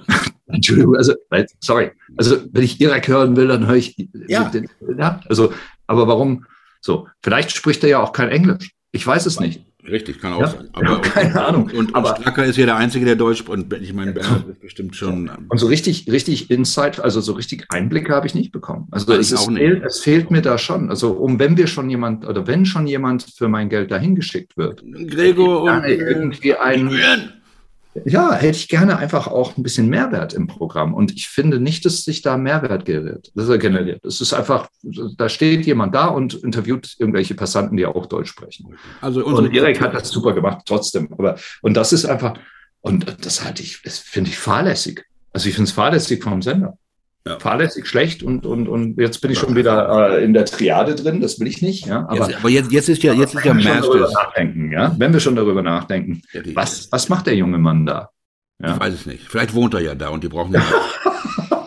Entschuldigung, 0.46 0.96
also, 0.96 1.14
sorry. 1.60 1.92
Also, 2.16 2.42
wenn 2.52 2.64
ich 2.64 2.80
Irak 2.80 3.08
hören 3.08 3.36
will, 3.36 3.48
dann 3.48 3.66
höre 3.66 3.76
ich. 3.76 3.96
Ja. 4.26 4.48
Den, 4.48 4.68
ja. 4.98 5.20
Also, 5.28 5.52
aber 5.86 6.08
warum? 6.08 6.46
So, 6.80 7.08
vielleicht 7.22 7.52
spricht 7.52 7.82
er 7.84 7.90
ja 7.90 8.02
auch 8.02 8.12
kein 8.12 8.30
Englisch. 8.30 8.72
Ich 8.92 9.06
weiß 9.06 9.26
es 9.26 9.38
nicht. 9.38 9.64
Richtig, 9.88 10.20
kann 10.20 10.32
auch 10.34 10.40
ja, 10.40 10.46
sein. 10.48 10.68
Aber, 10.72 11.00
keine 11.00 11.30
und, 11.30 11.36
Ahnung. 11.36 11.62
Und, 11.64 11.74
und, 11.74 11.94
aber, 11.94 12.16
Stracker 12.16 12.44
ist 12.44 12.56
ja 12.56 12.66
der 12.66 12.76
Einzige, 12.76 13.04
der 13.04 13.16
Deutsch 13.16 13.42
und 13.42 13.72
ich 13.72 13.92
meine, 13.92 14.12
Bernhard 14.12 14.48
ist 14.48 14.60
bestimmt 14.60 14.96
schon. 14.96 15.30
Und 15.48 15.58
so 15.58 15.66
richtig, 15.66 16.10
richtig 16.10 16.50
Insight, 16.50 17.00
also 17.00 17.20
so 17.20 17.32
richtig 17.32 17.66
Einblicke 17.70 18.14
habe 18.14 18.26
ich 18.26 18.34
nicht 18.34 18.52
bekommen. 18.52 18.88
Also 18.90 19.12
es, 19.12 19.32
ist, 19.32 19.50
fehlt, 19.50 19.82
es 19.84 20.00
fehlt 20.00 20.30
mir 20.30 20.42
da 20.42 20.58
schon. 20.58 20.90
Also 20.90 21.12
um 21.12 21.38
wenn 21.38 21.56
wir 21.56 21.66
schon 21.66 21.88
jemand 21.88 22.26
oder 22.26 22.46
wenn 22.46 22.66
schon 22.66 22.86
jemand 22.86 23.22
für 23.22 23.48
mein 23.48 23.68
Geld 23.68 23.90
dahin 23.90 24.14
geschickt 24.14 24.56
wird, 24.56 24.82
Gregor 25.08 25.62
und 25.62 25.84
irgendwie 25.84 26.54
ein 26.54 27.39
ja, 28.04 28.32
hätte 28.34 28.56
ich 28.56 28.68
gerne 28.68 28.98
einfach 28.98 29.26
auch 29.26 29.56
ein 29.56 29.62
bisschen 29.62 29.88
Mehrwert 29.88 30.32
im 30.32 30.46
Programm. 30.46 30.94
Und 30.94 31.12
ich 31.12 31.28
finde 31.28 31.58
nicht, 31.58 31.84
dass 31.84 32.04
sich 32.04 32.22
da 32.22 32.36
Mehrwert 32.36 32.84
generiert. 32.84 33.32
Das 33.34 33.48
ist 33.48 33.60
generiert. 33.60 34.04
Es 34.04 34.20
ist 34.20 34.32
einfach, 34.32 34.68
da 34.82 35.28
steht 35.28 35.66
jemand 35.66 35.94
da 35.94 36.06
und 36.06 36.34
interviewt 36.34 36.94
irgendwelche 36.98 37.34
Passanten, 37.34 37.76
die 37.76 37.86
auch 37.86 38.06
Deutsch 38.06 38.30
sprechen. 38.30 38.76
Also 39.00 39.24
und 39.24 39.54
Erik 39.54 39.80
hat 39.80 39.94
das 39.94 40.08
super 40.08 40.32
gemacht, 40.32 40.62
trotzdem. 40.66 41.12
Aber, 41.12 41.36
und 41.62 41.74
das 41.74 41.92
ist 41.92 42.04
einfach, 42.04 42.34
und 42.80 43.16
das 43.24 43.44
halte 43.44 43.62
ich, 43.62 43.82
das 43.82 43.98
finde 43.98 44.30
ich 44.30 44.38
fahrlässig. 44.38 45.04
Also 45.32 45.48
ich 45.48 45.54
finde 45.54 45.68
es 45.68 45.74
fahrlässig 45.74 46.22
vom 46.22 46.42
Sender. 46.42 46.78
Ja. 47.26 47.38
Fahrlässig 47.38 47.86
schlecht 47.86 48.22
und, 48.22 48.46
und, 48.46 48.66
und 48.66 48.98
jetzt 48.98 49.20
bin 49.20 49.30
ich 49.30 49.38
schon 49.38 49.54
wieder 49.54 50.16
äh, 50.16 50.24
in 50.24 50.32
der 50.32 50.46
Triade 50.46 50.94
drin, 50.94 51.20
das 51.20 51.38
will 51.38 51.48
ich 51.48 51.60
nicht. 51.60 51.86
Ja? 51.86 52.06
Aber, 52.08 52.16
jetzt, 52.16 52.38
aber 52.38 52.48
jetzt, 52.48 52.72
jetzt 52.72 52.88
ist 52.88 53.02
ja, 53.02 53.12
jetzt 53.12 53.34
ist 53.34 53.44
ja 53.44 53.52
Masters. 53.52 54.12
Nachdenken, 54.14 54.72
ja? 54.72 54.94
Wenn 54.96 55.12
wir 55.12 55.20
schon 55.20 55.36
darüber 55.36 55.62
nachdenken, 55.62 56.22
ja, 56.32 56.40
was, 56.54 56.90
was 56.90 57.10
macht 57.10 57.26
der 57.26 57.36
junge 57.36 57.58
Mann 57.58 57.84
da? 57.84 58.08
Ja? 58.58 58.74
Ich 58.74 58.80
weiß 58.80 58.94
es 58.94 59.06
nicht. 59.06 59.28
Vielleicht 59.28 59.52
wohnt 59.52 59.74
er 59.74 59.80
ja 59.80 59.94
da 59.94 60.08
und 60.08 60.24
die 60.24 60.28
brauchen 60.28 60.54
ja. 60.54 60.62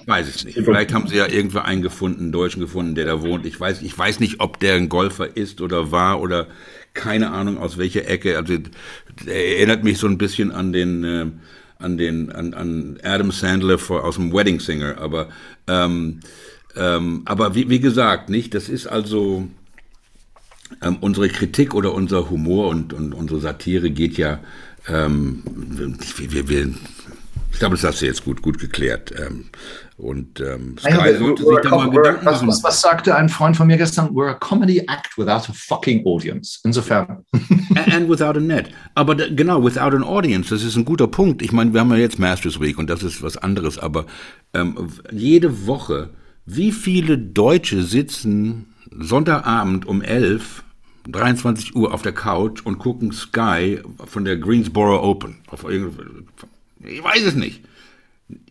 weiß 0.08 0.28
es 0.28 0.44
nicht. 0.44 0.60
Vielleicht 0.66 0.92
haben 0.92 1.08
sie 1.08 1.18
ja 1.18 1.28
irgendwo 1.28 1.60
einen 1.60 1.84
gefunden, 1.84 2.22
einen 2.22 2.32
Deutschen 2.32 2.60
gefunden, 2.60 2.96
der 2.96 3.06
da 3.06 3.22
wohnt. 3.22 3.46
Ich 3.46 3.60
weiß, 3.60 3.84
ich 3.84 3.98
weiß 3.98 4.20
nicht, 4.20 4.39
ob 4.39 4.60
der 4.60 4.76
ein 4.76 4.89
Golfer 4.89 5.38
ist 5.38 5.62
oder 5.62 5.92
war 5.92 6.20
oder 6.20 6.48
keine 6.94 7.32
Ahnung 7.32 7.58
aus 7.58 7.78
welcher 7.78 8.08
Ecke. 8.08 8.38
Also 8.38 8.56
er 9.26 9.58
erinnert 9.58 9.84
mich 9.84 9.98
so 9.98 10.08
ein 10.08 10.18
bisschen 10.18 10.52
an 10.52 10.74
den 10.74 11.04
äh, 11.04 11.26
an 11.84 11.98
den 11.98 12.32
an, 12.32 12.54
an 12.54 12.98
Adam 13.04 13.32
Sandler 13.32 13.78
vor, 13.78 14.04
aus 14.04 14.15
dem 14.15 14.34
Wedding 14.34 14.60
Singer. 14.60 14.98
Aber 14.98 15.30
ähm, 15.67 16.22
ähm, 16.76 17.22
aber 17.26 17.56
wie, 17.56 17.69
wie 17.69 17.80
gesagt, 17.80 18.30
nicht. 18.30 18.56
Das 18.56 18.69
ist 18.69 18.88
also 18.88 19.48
ähm, 20.82 20.98
unsere 21.02 21.30
Kritik 21.30 21.76
oder 21.76 21.93
unser 21.93 22.30
Humor 22.30 22.69
und, 22.69 22.93
und 22.93 23.13
unsere 23.13 23.39
Satire 23.39 23.91
geht 23.91 24.17
ja 24.17 24.39
ähm, 24.88 25.43
wir, 26.17 26.50
wir, 26.50 26.74
ich 27.52 27.60
glaube, 27.60 27.76
das 27.76 27.84
hast 27.84 28.02
du 28.02 28.06
jetzt 28.06 28.26
gut, 28.26 28.41
gut 28.41 28.60
geklärt. 28.60 29.13
Ähm, 29.17 29.46
und 29.97 30.39
ähm, 30.39 30.75
Sky 30.79 30.91
naja, 30.91 31.17
sollte 31.17 31.43
sich 31.43 31.58
da 31.63 31.69
mal 31.69 31.89
Gedanken 31.89 32.25
was, 32.25 32.36
machen. 32.36 32.47
Was, 32.47 32.63
was, 32.63 32.82
sagte 32.82 33.15
ein 33.15 33.29
Freund 33.29 33.56
von 33.56 33.67
mir 33.67 33.77
gestern? 33.77 34.10
We're 34.10 34.32
a 34.32 34.34
comedy 34.34 34.79
act 34.88 35.17
without 35.17 35.49
a 35.49 35.53
fucking 35.53 36.06
audience. 36.06 36.60
Insofern. 36.63 37.23
And 37.91 38.10
without 38.10 38.38
a 38.38 38.39
net. 38.39 38.69
Aber 38.95 39.15
da, 39.15 39.25
genau, 39.29 39.63
without 39.63 39.95
an 39.95 40.03
audience, 40.03 40.49
das 40.49 40.63
ist 40.63 40.75
ein 40.75 40.86
guter 40.86 41.08
Punkt. 41.08 41.41
Ich 41.41 41.51
meine, 41.51 41.73
wir 41.73 41.82
haben 41.82 41.91
ja 41.91 41.97
jetzt 41.97 42.17
Masters 42.17 42.60
Week 42.60 42.77
und 42.77 42.89
das 42.89 43.03
ist 43.03 43.21
was 43.21 43.38
anderes, 43.38 43.77
aber 43.77 44.06
ähm, 44.53 44.89
jede 45.12 45.67
Woche, 45.67 46.10
wie 46.45 46.71
viele 46.71 47.17
Deutsche 47.17 47.84
sitzen 47.84 48.73
Sonntagabend 48.99 49.86
um 49.86 50.01
elf 50.01 50.63
23 51.08 51.75
Uhr 51.75 51.93
auf 51.93 52.01
der 52.01 52.13
Couch 52.13 52.62
und 52.63 52.79
gucken 52.79 53.12
Sky 53.12 53.79
von 54.06 54.25
der 54.25 54.38
Greensboro 54.38 55.03
Open. 55.03 55.38
ich 56.84 57.03
weiß 57.03 57.23
es 57.23 57.36
nicht. 57.36 57.62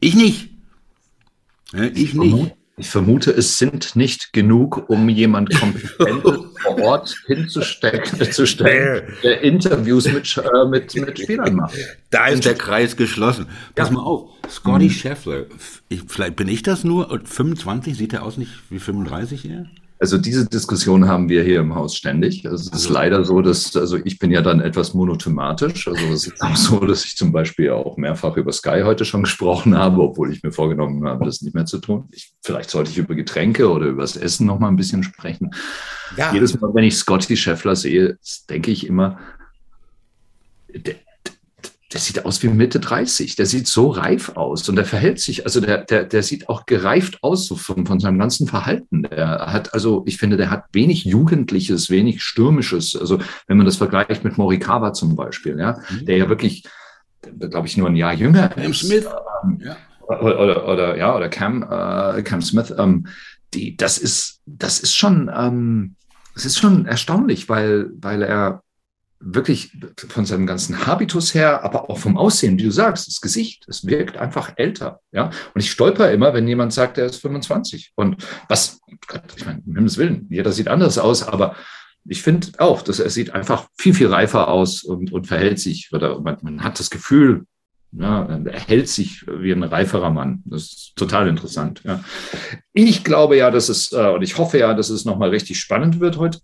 Ich 0.00 0.14
nicht. 0.14 0.52
Ich 1.73 2.15
nicht. 2.15 2.55
Ich 2.79 2.89
vermute, 2.89 3.31
es 3.31 3.59
sind 3.59 3.97
nicht 3.97 4.33
genug, 4.33 4.89
um 4.89 5.09
jemand 5.11 5.55
kompetent 5.55 6.23
vor 6.63 6.79
Ort 6.81 7.15
hinzustecken, 7.27 8.33
zu 8.33 8.47
stellen, 8.47 9.13
der 9.23 9.43
Interviews 9.43 10.11
mit, 10.11 10.37
äh, 10.39 10.65
mit, 10.67 10.95
mit 10.95 11.19
Spielern 11.19 11.55
macht. 11.55 11.77
Da 12.09 12.29
ist 12.29 12.47
der 12.47 12.55
Kreis 12.55 12.97
geschlossen. 12.97 13.47
Pass 13.75 13.89
ja. 13.89 13.95
mal 13.95 14.01
auf, 14.01 14.31
Scotty 14.49 14.87
mhm. 14.87 14.91
Scheffler, 14.91 15.45
ich, 15.91 16.01
vielleicht 16.09 16.37
bin 16.37 16.49
ich 16.49 16.63
das 16.63 16.83
nur, 16.83 17.21
25, 17.23 17.95
sieht 17.97 18.15
er 18.15 18.23
aus 18.23 18.39
nicht 18.39 18.53
wie 18.71 18.79
35 18.79 19.43
hier? 19.43 19.67
Also 20.03 20.19
diese 20.19 20.45
Diskussion 20.47 21.07
haben 21.07 21.29
wir 21.29 21.45
hier 21.45 21.61
im 21.61 21.77
Haus 21.77 21.95
ständig. 21.95 22.45
Also 22.45 22.57
es 22.57 22.67
ist 22.67 22.73
also 22.73 22.93
leider 22.93 23.25
so, 23.25 23.41
dass, 23.41 23.77
also 23.77 23.99
ich 24.05 24.19
bin 24.19 24.33
ja 24.33 24.43
dann 24.43 24.59
etwas 24.59 24.95
monothematisch. 24.95 25.87
Also 25.87 26.05
es 26.07 26.27
ist 26.27 26.43
auch 26.43 26.57
so, 26.57 26.81
dass 26.81 27.05
ich 27.05 27.17
zum 27.17 27.31
Beispiel 27.31 27.71
auch 27.71 27.97
mehrfach 27.97 28.37
über 28.37 28.51
Sky 28.51 28.83
heute 28.83 29.05
schon 29.05 29.23
gesprochen 29.23 29.79
habe, 29.79 30.03
obwohl 30.03 30.33
ich 30.33 30.43
mir 30.43 30.51
vorgenommen 30.51 31.07
habe, 31.07 31.25
das 31.25 31.41
nicht 31.43 31.55
mehr 31.55 31.67
zu 31.67 31.79
tun. 31.79 32.09
Ich, 32.11 32.33
vielleicht 32.43 32.71
sollte 32.71 32.91
ich 32.91 32.99
über 32.99 33.15
Getränke 33.15 33.71
oder 33.71 33.87
über 33.87 34.03
das 34.03 34.17
Essen 34.17 34.45
noch 34.45 34.59
mal 34.59 34.67
ein 34.67 34.75
bisschen 34.75 35.05
sprechen. 35.05 35.53
Ja. 36.17 36.35
Jedes 36.35 36.61
Mal, 36.61 36.75
wenn 36.75 36.83
ich 36.83 36.97
Scotty 36.97 37.37
Scheffler 37.37 37.77
sehe, 37.77 38.19
denke 38.51 38.73
ich 38.73 38.88
immer, 38.88 39.21
der, 41.92 42.00
sieht 42.00 42.24
aus 42.24 42.42
wie 42.42 42.48
Mitte 42.48 42.81
30. 42.81 43.37
Der 43.37 43.46
sieht 43.46 43.66
so 43.66 43.88
reif 43.88 44.31
aus 44.37 44.68
und 44.68 44.76
der 44.76 44.85
verhält 44.85 45.20
sich, 45.20 45.44
also 45.44 45.61
der, 45.61 45.78
der, 45.78 46.05
der 46.05 46.22
sieht 46.22 46.48
auch 46.48 46.66
gereift 46.66 47.18
aus 47.22 47.46
so 47.46 47.57
von, 47.57 47.87
von 47.87 48.00
seinem 48.00 48.18
ganzen 48.18 48.46
Verhalten. 48.46 49.02
Der 49.02 49.52
hat, 49.52 49.74
also 49.74 50.02
ich 50.07 50.18
finde, 50.18 50.37
der 50.37 50.50
hat 50.50 50.64
wenig 50.72 51.05
Jugendliches, 51.05 51.90
wenig 51.90 52.22
Stürmisches. 52.22 52.96
Also 52.96 53.18
wenn 53.46 53.57
man 53.57 53.66
das 53.66 53.76
vergleicht 53.76 54.24
mit 54.24 54.38
Morikawa 54.38 54.92
zum 54.92 55.16
Beispiel, 55.16 55.59
ja, 55.59 55.78
mhm. 55.90 56.07
der 56.07 56.16
ja 56.16 56.28
wirklich, 56.28 56.64
glaube 57.38 57.66
ich, 57.66 57.76
nur 57.76 57.88
ein 57.88 57.96
Jahr 57.96 58.14
jünger 58.14 58.48
Cam 58.48 58.70
ist. 58.70 58.81
Smith. 58.81 59.07
Ähm, 59.44 59.61
ja. 59.62 59.76
Oder, 60.09 60.40
oder, 60.40 60.68
oder, 60.68 60.96
ja, 60.96 61.16
oder 61.16 61.28
Cam, 61.28 61.62
äh, 61.62 62.22
Cam 62.22 62.42
Smith. 62.42 62.74
Ähm, 62.76 63.07
die, 63.55 63.76
das 63.76 63.98
ist, 63.98 64.40
das 64.46 64.81
ist 64.81 64.94
schon, 64.94 65.31
ähm, 65.35 65.94
das 66.35 66.46
ist 66.46 66.59
schon 66.59 66.87
erstaunlich, 66.87 67.48
weil, 67.48 67.90
weil 68.00 68.22
er 68.22 68.62
wirklich 69.25 69.73
von 70.09 70.27
seinem 70.27 70.47
ganzen 70.47 70.87
Habitus 70.87 71.35
her, 71.35 71.65
aber 71.65 71.89
auch 71.89 71.99
vom 71.99 72.17
Aussehen, 72.17 72.59
wie 72.59 72.65
du 72.65 72.71
sagst, 72.71 73.07
das 73.07 73.21
Gesicht, 73.21 73.65
es 73.69 73.87
wirkt 73.87 74.17
einfach 74.17 74.53
älter. 74.57 75.01
Ja? 75.13 75.31
Und 75.55 75.61
ich 75.61 75.71
stolper 75.71 76.11
immer, 76.11 76.35
wenn 76.35 76.49
jemand 76.49 76.73
sagt, 76.73 76.99
er 76.99 77.07
ist 77.07 77.21
25. 77.23 77.93
Und 77.95 78.25
was, 78.49 78.81
ich 79.37 79.47
meine, 79.47 79.63
um 79.65 79.75
Himmels 79.75 79.97
Willen, 79.97 80.27
jeder 80.31 80.53
sieht 80.53 80.69
anders 80.69 80.99
aus, 80.99 81.23
aber 81.23 81.55
ich 82.05 82.23
finde 82.23 82.49
auch, 82.59 82.83
dass 82.83 82.99
er 82.99 83.11
sieht 83.11 83.33
einfach 83.33 83.69
viel, 83.79 83.95
viel 83.95 84.09
reifer 84.09 84.49
aus 84.49 84.83
und, 84.83 85.13
und 85.13 85.29
verhält 85.29 85.61
sich, 85.61 85.91
oder 85.93 86.21
man, 86.21 86.39
man 86.43 86.65
hat 86.65 86.81
das 86.81 86.91
Gefühl, 86.91 87.47
ja, 87.93 88.25
er 88.25 88.61
hält 88.61 88.89
sich 88.89 89.25
wie 89.29 89.53
ein 89.53 89.63
reiferer 89.63 90.11
Mann. 90.11 90.43
Das 90.47 90.63
ist 90.63 90.93
total 90.97 91.29
interessant. 91.29 91.83
Ja. 91.85 92.03
Ich 92.73 93.05
glaube 93.05 93.37
ja, 93.37 93.51
dass 93.51 93.69
es, 93.69 93.93
äh, 93.93 94.09
und 94.09 94.23
ich 94.23 94.39
hoffe 94.39 94.59
ja, 94.59 94.73
dass 94.73 94.89
es 94.89 95.05
nochmal 95.05 95.29
richtig 95.29 95.61
spannend 95.61 96.01
wird 96.01 96.17
heute 96.17 96.39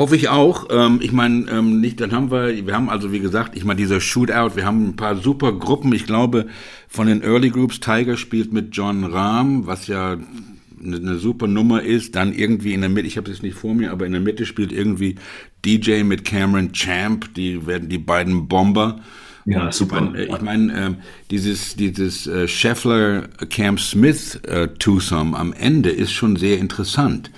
Hoffe 0.00 0.16
ich 0.16 0.30
auch. 0.30 0.68
Ähm, 0.70 1.00
ich 1.02 1.12
meine, 1.12 1.50
ähm, 1.50 1.82
nicht, 1.82 2.00
dann 2.00 2.12
haben 2.12 2.30
wir, 2.30 2.66
wir 2.66 2.74
haben 2.74 2.88
also 2.88 3.12
wie 3.12 3.20
gesagt, 3.20 3.54
ich 3.54 3.66
meine, 3.66 3.76
dieser 3.76 4.00
Shootout, 4.00 4.56
wir 4.56 4.64
haben 4.64 4.88
ein 4.88 4.96
paar 4.96 5.14
super 5.14 5.52
Gruppen. 5.52 5.92
Ich 5.92 6.06
glaube, 6.06 6.46
von 6.88 7.06
den 7.06 7.22
Early 7.22 7.50
Groups, 7.50 7.80
Tiger 7.80 8.16
spielt 8.16 8.50
mit 8.50 8.74
John 8.74 9.04
Rahm, 9.04 9.66
was 9.66 9.88
ja 9.88 10.12
eine, 10.82 10.96
eine 10.96 11.16
super 11.18 11.46
Nummer 11.48 11.82
ist. 11.82 12.16
Dann 12.16 12.32
irgendwie 12.32 12.72
in 12.72 12.80
der 12.80 12.88
Mitte, 12.88 13.08
ich 13.08 13.18
habe 13.18 13.30
es 13.30 13.42
nicht 13.42 13.58
vor 13.58 13.74
mir, 13.74 13.92
aber 13.92 14.06
in 14.06 14.12
der 14.12 14.22
Mitte 14.22 14.46
spielt 14.46 14.72
irgendwie 14.72 15.16
DJ 15.66 16.02
mit 16.02 16.24
Cameron 16.24 16.72
Champ. 16.72 17.34
Die 17.34 17.66
werden 17.66 17.90
die 17.90 17.98
beiden 17.98 18.48
Bomber. 18.48 19.02
Ja, 19.44 19.70
super. 19.70 20.14
Ich 20.16 20.30
meine, 20.40 20.42
mein, 20.42 20.70
äh, 20.70 20.94
dieses, 21.30 21.76
dieses 21.76 22.26
äh, 22.26 22.48
Scheffler 22.48 23.28
Camp 23.50 23.78
Smith 23.78 24.40
äh, 24.44 24.68
am 25.12 25.52
Ende 25.52 25.90
ist 25.90 26.12
schon 26.12 26.36
sehr 26.36 26.58
interessant 26.58 27.30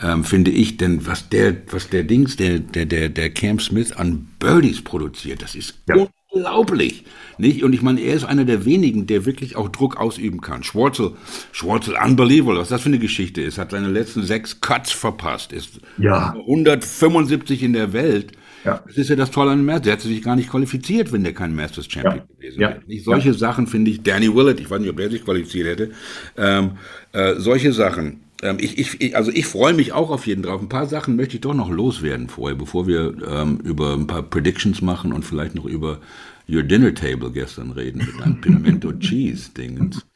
ähm, 0.00 0.24
finde 0.24 0.50
ich, 0.50 0.76
denn 0.76 1.06
was 1.06 1.28
der, 1.28 1.56
was 1.70 1.88
der 1.88 2.04
Dings, 2.04 2.36
der, 2.36 2.60
der, 2.60 2.86
der, 2.86 3.08
der 3.08 3.30
Cam 3.30 3.58
Smith 3.58 3.92
an 3.92 4.28
Birdies 4.38 4.82
produziert, 4.82 5.42
das 5.42 5.54
ist 5.54 5.74
ja. 5.88 6.06
unglaublich. 6.30 7.04
Nicht? 7.36 7.64
Und 7.64 7.72
ich 7.72 7.82
meine, 7.82 8.00
er 8.00 8.14
ist 8.14 8.24
einer 8.24 8.44
der 8.44 8.64
wenigen, 8.64 9.06
der 9.06 9.26
wirklich 9.26 9.56
auch 9.56 9.68
Druck 9.68 9.96
ausüben 9.96 10.40
kann. 10.40 10.62
Schwarzel, 10.62 11.12
Schwarzel, 11.52 11.96
unbelievable, 12.02 12.60
was 12.60 12.68
das 12.68 12.82
für 12.82 12.88
eine 12.88 12.98
Geschichte 12.98 13.40
ist, 13.42 13.58
hat 13.58 13.72
seine 13.72 13.88
letzten 13.88 14.22
sechs 14.22 14.60
Cuts 14.60 14.92
verpasst, 14.92 15.52
ist 15.52 15.80
ja. 15.98 16.34
175 16.34 17.62
in 17.62 17.72
der 17.72 17.92
Welt. 17.92 18.32
Ja. 18.64 18.82
Das 18.86 18.96
ist 18.96 19.08
ja 19.08 19.16
das 19.16 19.30
Tolle 19.30 19.52
an 19.52 19.58
dem 19.58 19.66
Masters. 19.66 19.82
Der 19.84 19.92
hätte 19.94 20.08
sich 20.08 20.22
gar 20.22 20.36
nicht 20.36 20.50
qualifiziert, 20.50 21.12
wenn 21.12 21.22
der 21.24 21.32
kein 21.32 21.54
Masters 21.54 21.86
Champion 21.90 22.16
ja. 22.16 22.24
gewesen 22.36 22.58
wäre. 22.58 22.80
Ja. 22.86 23.02
solche 23.02 23.34
Sachen 23.34 23.66
finde 23.66 23.90
ich, 23.90 24.02
Danny 24.02 24.34
Willett, 24.34 24.60
ich 24.60 24.70
weiß 24.70 24.80
nicht, 24.80 24.90
ob 24.90 24.98
er 24.98 25.10
sich 25.10 25.24
qualifiziert 25.24 25.66
hätte, 25.68 25.90
ähm, 26.36 26.72
äh, 27.12 27.34
solche 27.36 27.72
Sachen 27.72 28.20
ich, 28.58 29.00
ich, 29.00 29.16
also 29.16 29.30
ich 29.32 29.46
freue 29.46 29.74
mich 29.74 29.92
auch 29.92 30.10
auf 30.10 30.26
jeden 30.26 30.42
drauf. 30.42 30.60
Ein 30.60 30.68
paar 30.68 30.86
Sachen 30.86 31.16
möchte 31.16 31.36
ich 31.36 31.40
doch 31.40 31.54
noch 31.54 31.70
loswerden 31.70 32.28
vorher, 32.28 32.56
bevor 32.56 32.86
wir 32.86 33.14
ähm, 33.28 33.58
über 33.64 33.94
ein 33.94 34.06
paar 34.06 34.22
Predictions 34.22 34.80
machen 34.80 35.12
und 35.12 35.24
vielleicht 35.24 35.54
noch 35.54 35.64
über 35.64 36.00
Your 36.48 36.62
Dinner 36.62 36.94
Table 36.94 37.30
gestern 37.30 37.72
reden 37.72 37.98
mit 37.98 38.22
einem 38.22 38.40
Pimento 38.40 38.92
Cheese 38.92 39.50
Dingens. 39.56 40.06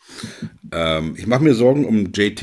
Ähm, 0.71 1.15
ich 1.17 1.27
mache 1.27 1.43
mir 1.43 1.55
Sorgen 1.55 1.85
um 1.85 2.13
JT 2.13 2.43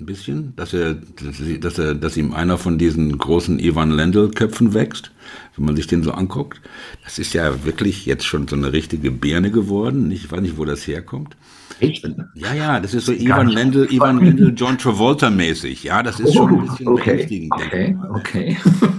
ein 0.00 0.06
bisschen, 0.06 0.54
dass 0.56 0.72
er, 0.72 0.94
dass 0.94 1.78
er, 1.78 1.94
dass 1.94 2.16
ihm 2.16 2.32
einer 2.32 2.58
von 2.58 2.78
diesen 2.78 3.16
großen 3.16 3.60
Ivan 3.60 3.92
Lendl 3.92 4.30
Köpfen 4.30 4.74
wächst, 4.74 5.12
wenn 5.56 5.66
man 5.66 5.76
sich 5.76 5.86
den 5.86 6.02
so 6.02 6.10
anguckt. 6.10 6.60
Das 7.04 7.18
ist 7.18 7.32
ja 7.32 7.64
wirklich 7.64 8.04
jetzt 8.04 8.24
schon 8.24 8.48
so 8.48 8.56
eine 8.56 8.72
richtige 8.72 9.12
Birne 9.12 9.52
geworden. 9.52 10.10
Ich 10.10 10.30
weiß 10.30 10.40
nicht, 10.40 10.58
wo 10.58 10.64
das 10.64 10.86
herkommt. 10.86 11.36
Echt? 11.80 12.08
Ja, 12.34 12.54
ja, 12.54 12.80
das 12.80 12.94
ist 12.94 13.06
so 13.06 13.12
Ivan 13.12 13.48
Lendl, 13.48 13.86
Ivan 13.90 14.24
Lendl, 14.24 14.52
John 14.56 14.78
Travolta 14.78 15.30
mäßig. 15.30 15.82
Ja, 15.84 16.02
das 16.02 16.20
ist 16.20 16.34
schon 16.34 16.50
ein 16.60 16.66
bisschen 16.66 16.88
okay. 16.88 17.48
Okay, 17.50 17.96
okay. 18.14 18.56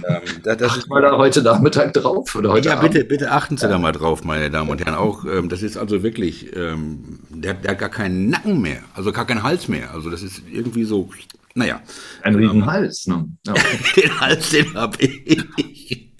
Ähm, 0.08 0.20
das, 0.44 0.56
das 0.58 0.76
ist 0.76 0.88
mal 0.88 1.02
da 1.02 1.16
heute 1.16 1.42
Nachmittag 1.42 1.92
drauf 1.94 2.34
oder 2.34 2.50
heute 2.52 2.68
Ja, 2.68 2.78
Abend. 2.78 2.92
bitte, 2.92 3.04
bitte 3.04 3.32
achten 3.32 3.56
Sie 3.56 3.64
ja. 3.64 3.70
da 3.70 3.78
mal 3.78 3.92
drauf, 3.92 4.24
meine 4.24 4.50
Damen 4.50 4.70
und 4.70 4.84
Herren. 4.84 4.94
Auch, 4.94 5.24
ähm, 5.24 5.48
das 5.48 5.62
ist 5.62 5.76
also 5.76 6.02
wirklich, 6.02 6.54
ähm, 6.54 7.18
der, 7.30 7.54
der 7.54 7.72
hat 7.72 7.78
gar 7.78 7.88
keinen 7.88 8.28
Nacken 8.30 8.60
mehr, 8.60 8.80
also 8.94 9.10
gar 9.12 9.26
keinen 9.26 9.42
Hals 9.42 9.68
mehr. 9.68 9.92
Also 9.92 10.10
das 10.10 10.22
ist 10.22 10.42
irgendwie 10.52 10.84
so, 10.84 11.08
naja. 11.54 11.80
Ein 12.22 12.34
riesen 12.34 12.66
Hals, 12.66 13.06
ne? 13.06 13.28
Ja. 13.46 13.54
den 13.96 14.20
Hals, 14.20 14.50
den 14.50 14.74
habe 14.74 14.96
ich. 15.00 16.12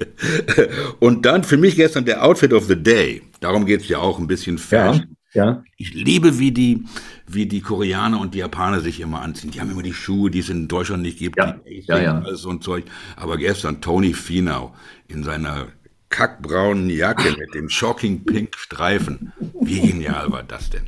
und 1.01 1.25
dann 1.27 1.45
für 1.45 1.57
mich 1.57 1.77
gestern 1.77 2.05
der 2.05 2.25
Outfit 2.25 2.53
of 2.53 2.65
the 2.67 2.77
Day. 2.77 3.23
Darum 3.41 3.67
geht 3.67 3.83
es 3.83 3.89
ja 3.89 3.99
auch 3.99 4.19
ein 4.19 4.27
bisschen 4.27 4.59
Fashion. 4.59 5.07
Ja. 5.09 5.16
Ja. 5.37 5.63
Ich 5.77 5.93
liebe, 5.93 6.39
wie 6.39 6.51
die, 6.51 6.85
wie 7.27 7.45
die 7.45 7.61
Koreaner 7.61 8.19
und 8.19 8.33
die 8.33 8.39
Japaner 8.39 8.81
sich 8.81 9.01
immer 9.01 9.21
anziehen. 9.21 9.51
Die 9.51 9.61
haben 9.61 9.71
immer 9.71 9.83
die 9.83 9.93
Schuhe, 9.93 10.31
die 10.31 10.39
es 10.39 10.49
in 10.49 10.67
Deutschland 10.67 11.03
nicht 11.03 11.19
gibt. 11.19 11.37
Ja, 11.37 11.61
ja, 11.67 11.99
ja. 11.99 12.19
Alles 12.23 12.41
so 12.41 12.49
ein 12.49 12.63
Zeug. 12.63 12.85
Aber 13.17 13.37
gestern 13.37 13.83
Tony 13.83 14.15
Finau 14.15 14.75
in 15.09 15.25
seiner 15.25 15.67
kackbraunen 16.09 16.89
Jacke 16.89 17.37
mit 17.39 17.53
dem 17.55 17.69
shocking 17.69 18.25
pink 18.25 18.57
Streifen. 18.57 19.35
Wie 19.61 19.81
genial 19.81 20.33
war 20.33 20.43
das 20.43 20.71
denn? 20.71 20.85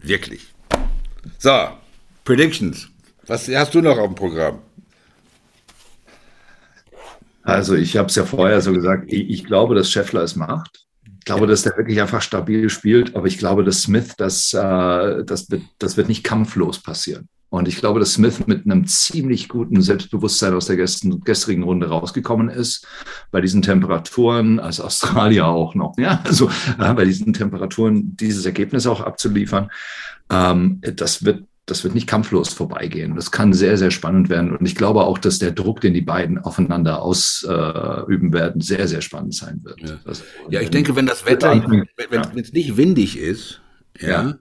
Wirklich. 0.00 0.54
So, 1.38 1.50
Predictions. 2.24 2.88
Was 3.26 3.48
hast 3.48 3.74
du 3.74 3.80
noch 3.80 3.98
auf 3.98 4.06
dem 4.06 4.14
Programm? 4.14 4.60
Also 7.42 7.74
ich 7.74 7.96
habe 7.96 8.06
es 8.06 8.14
ja 8.14 8.24
vorher 8.24 8.60
so 8.60 8.72
gesagt, 8.72 9.12
ich, 9.12 9.28
ich 9.30 9.44
glaube, 9.44 9.74
dass 9.74 9.90
Scheffler 9.90 10.22
es 10.22 10.36
macht. 10.36 10.84
Ich 11.24 11.26
glaube, 11.26 11.46
dass 11.46 11.62
der 11.62 11.74
wirklich 11.78 12.02
einfach 12.02 12.20
stabil 12.20 12.68
spielt, 12.68 13.16
aber 13.16 13.26
ich 13.26 13.38
glaube, 13.38 13.64
dass 13.64 13.80
Smith, 13.80 14.12
das, 14.18 14.52
äh, 14.52 15.24
das, 15.24 15.50
wird, 15.50 15.62
das 15.78 15.96
wird 15.96 16.08
nicht 16.08 16.22
kampflos 16.22 16.80
passieren. 16.80 17.30
Und 17.48 17.66
ich 17.66 17.76
glaube, 17.76 17.98
dass 17.98 18.12
Smith 18.12 18.46
mit 18.46 18.66
einem 18.66 18.86
ziemlich 18.86 19.48
guten 19.48 19.80
Selbstbewusstsein 19.80 20.52
aus 20.52 20.66
der 20.66 20.76
gestrigen 20.76 21.62
Runde 21.62 21.88
rausgekommen 21.88 22.50
ist. 22.50 22.86
Bei 23.30 23.40
diesen 23.40 23.62
Temperaturen, 23.62 24.60
als 24.60 24.82
Australier 24.82 25.46
auch 25.46 25.74
noch, 25.74 25.96
ja, 25.96 26.20
also 26.24 26.50
äh, 26.78 26.92
bei 26.92 27.06
diesen 27.06 27.32
Temperaturen 27.32 28.14
dieses 28.18 28.44
Ergebnis 28.44 28.86
auch 28.86 29.00
abzuliefern, 29.00 29.70
ähm, 30.30 30.82
das 30.82 31.24
wird 31.24 31.44
das 31.66 31.82
wird 31.82 31.94
nicht 31.94 32.06
kampflos 32.06 32.52
vorbeigehen. 32.52 33.16
Das 33.16 33.30
kann 33.30 33.52
sehr, 33.52 33.78
sehr 33.78 33.90
spannend 33.90 34.28
werden. 34.28 34.56
Und 34.56 34.66
ich 34.66 34.74
glaube 34.74 35.04
auch, 35.04 35.18
dass 35.18 35.38
der 35.38 35.52
Druck, 35.52 35.80
den 35.80 35.94
die 35.94 36.02
beiden 36.02 36.38
aufeinander 36.38 37.02
ausüben 37.02 38.28
äh, 38.28 38.32
werden, 38.32 38.60
sehr, 38.60 38.86
sehr 38.86 39.00
spannend 39.00 39.34
sein 39.34 39.60
wird. 39.62 39.80
Ja, 39.80 39.98
das, 40.04 40.22
ja 40.50 40.60
ich 40.60 40.70
denke, 40.70 40.94
wenn 40.94 41.06
das 41.06 41.24
Wetter, 41.24 41.52
wenn 41.52 42.20
es 42.40 42.48
ja. 42.48 42.52
nicht 42.52 42.76
windig 42.76 43.18
ist, 43.18 43.62
ja, 43.98 44.08
ja, 44.08 44.38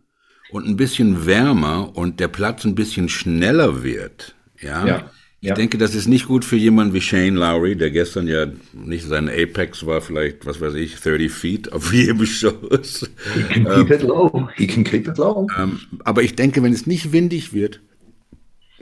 und 0.52 0.68
ein 0.68 0.76
bisschen 0.76 1.26
wärmer 1.26 1.96
und 1.96 2.20
der 2.20 2.28
Platz 2.28 2.66
ein 2.66 2.76
bisschen 2.76 3.08
schneller 3.08 3.84
wird, 3.84 4.36
ja, 4.60 4.86
ja. 4.86 5.12
Ich 5.44 5.50
ja. 5.50 5.56
denke, 5.56 5.78
das 5.78 5.94
ist 5.94 6.08
nicht 6.08 6.28
gut 6.28 6.46
für 6.46 6.56
jemanden 6.56 6.94
wie 6.94 7.02
Shane 7.02 7.36
Lowry, 7.36 7.76
der 7.76 7.92
gestern 7.92 8.30
ja 8.30 8.46
nicht 8.72 9.06
sein 9.06 9.28
Apex 9.28 9.86
war, 9.86 10.00
vielleicht, 10.00 10.46
was 10.46 10.62
weiß 10.62 10.74
ich, 10.76 10.96
30 10.96 11.30
Feet 11.30 11.74
auf 11.74 11.92
jedem 11.94 12.26
Schuss. 12.26 13.12
He 13.36 13.44
can 13.44 13.66
keep 13.66 13.92
it 13.92 14.04
low. 14.04 14.48
He 14.56 14.68
can 14.68 14.86
keep 14.86 15.06
it 15.06 15.18
low. 15.18 15.46
Ähm, 15.60 15.82
aber 16.06 16.24
ich 16.24 16.38
denke, 16.38 16.64
wenn 16.64 16.72
es 16.72 16.88
nicht 16.88 17.12
windig 17.12 17.52
wird, 17.52 17.82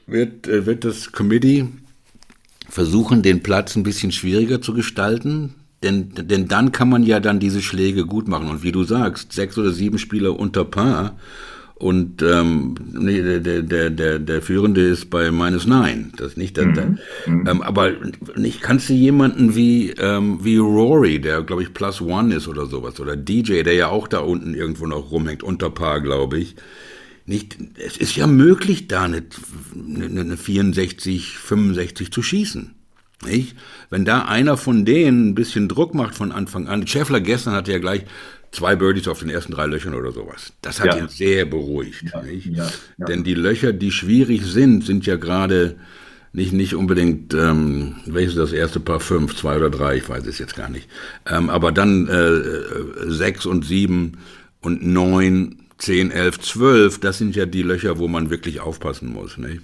wird, 0.06 0.48
äh, 0.48 0.68
wird 0.68 0.86
das 0.86 1.12
Committee 1.12 1.66
versuchen, 2.70 3.24
den 3.24 3.42
Platz 3.42 3.76
ein 3.76 3.82
bisschen 3.82 4.12
schwieriger 4.12 4.62
zu 4.62 4.76
gestalten. 4.76 5.56
Denn, 5.82 6.12
denn 6.14 6.48
dann 6.48 6.72
kann 6.72 6.90
man 6.90 7.02
ja 7.02 7.20
dann 7.20 7.40
diese 7.40 7.64
Schläge 7.64 8.06
gut 8.06 8.28
machen. 8.28 8.50
Und 8.50 8.62
wie 8.62 8.72
du 8.72 8.84
sagst, 8.84 9.34
sechs 9.34 9.58
oder 9.58 9.72
sieben 9.72 9.98
Spieler 9.98 10.40
unter 10.40 10.64
Paar 10.64 11.18
und 11.82 12.22
ähm, 12.22 12.76
nee, 12.94 13.22
der, 13.22 13.64
der, 13.64 13.90
der, 13.90 14.20
der 14.20 14.42
Führende 14.44 14.82
ist 14.82 15.10
bei 15.10 15.32
minus 15.32 15.66
nine. 15.66 16.12
Das 16.16 16.28
ist 16.28 16.38
nicht 16.38 16.56
der, 16.56 16.68
der 16.68 16.86
mhm. 17.26 17.48
ähm, 17.48 17.62
aber 17.64 17.94
nicht 18.36 18.62
kannst 18.62 18.90
du 18.90 18.94
jemanden 18.94 19.56
wie 19.56 19.90
ähm, 19.92 20.40
wie 20.44 20.58
Rory, 20.58 21.20
der 21.20 21.42
glaube 21.42 21.64
ich 21.64 21.74
plus 21.74 22.00
one 22.00 22.36
ist 22.36 22.48
oder 22.48 22.68
sowas, 22.68 23.00
oder 23.00 23.18
DJ, 23.18 23.64
der 23.64 23.74
ja 23.74 23.88
auch 23.88 24.08
da 24.08 24.20
unten 24.20 24.54
irgendwo 24.54 24.86
noch 24.86 25.12
rumhängt, 25.12 25.42
unter 25.42 25.72
Paar, 25.72 26.02
glaube 26.02 26.38
ich. 26.38 26.56
Nicht, 27.26 27.58
es 27.84 27.98
ist 27.98 28.16
ja 28.16 28.28
möglich, 28.28 28.88
da 28.88 29.04
eine, 29.04 29.24
eine 29.74 30.38
64, 30.38 31.38
65 31.38 32.12
zu 32.12 32.22
schießen. 32.22 32.76
Nicht? 33.26 33.56
Wenn 33.90 34.06
da 34.06 34.26
einer 34.26 34.58
von 34.58 34.86
denen 34.86 35.30
ein 35.30 35.36
bisschen 35.36 35.68
Druck 35.68 35.96
macht 35.96 36.16
von 36.16 36.32
Anfang 36.32 36.68
an, 36.68 36.86
Scheffler 36.86 37.22
gestern 37.22 37.54
hatte 37.54 37.72
ja 37.72 37.80
gleich 37.80 38.04
zwei 38.52 38.76
Birdies 38.76 39.08
auf 39.08 39.20
den 39.20 39.30
ersten 39.30 39.54
drei 39.54 39.66
Löchern 39.66 39.94
oder 39.94 40.12
sowas. 40.12 40.54
Das 40.62 40.80
hat 40.80 40.88
ja. 40.88 40.98
ihn 40.98 41.08
sehr 41.08 41.46
beruhigt. 41.46 42.04
Ja, 42.14 42.24
ja, 42.26 42.70
Denn 43.06 43.24
die 43.24 43.34
Löcher, 43.34 43.74
die 43.74 43.92
schwierig 43.92 44.44
sind, 44.44 44.86
sind 44.86 45.06
ja 45.06 45.16
gerade 45.16 45.78
nicht, 46.34 46.54
nicht 46.54 46.76
unbedingt, 46.76 47.34
ähm, 47.34 47.98
welches 48.06 48.36
das 48.36 48.54
erste 48.54 48.80
Paar 48.80 49.00
fünf, 49.00 49.36
zwei 49.36 49.58
oder 49.58 49.70
drei, 49.70 49.98
ich 49.98 50.08
weiß 50.08 50.26
es 50.28 50.40
jetzt 50.40 50.56
gar 50.56 50.70
nicht. 50.70 50.88
Ähm, 51.30 51.50
aber 51.50 51.72
dann 51.72 52.08
äh, 52.08 53.10
sechs 53.12 53.46
und 53.46 53.66
sieben 53.66 54.20
und 54.62 54.86
neun 54.86 55.61
10, 55.82 56.12
11, 56.12 56.40
12, 56.40 57.00
das 57.00 57.18
sind 57.18 57.36
ja 57.36 57.48
die 57.48 57.64
Löcher, 57.64 57.98
wo 57.98 58.08
man 58.08 58.30
wirklich 58.30 58.60
aufpassen 58.60 59.12
muss. 59.12 59.40
Nicht? 59.40 59.62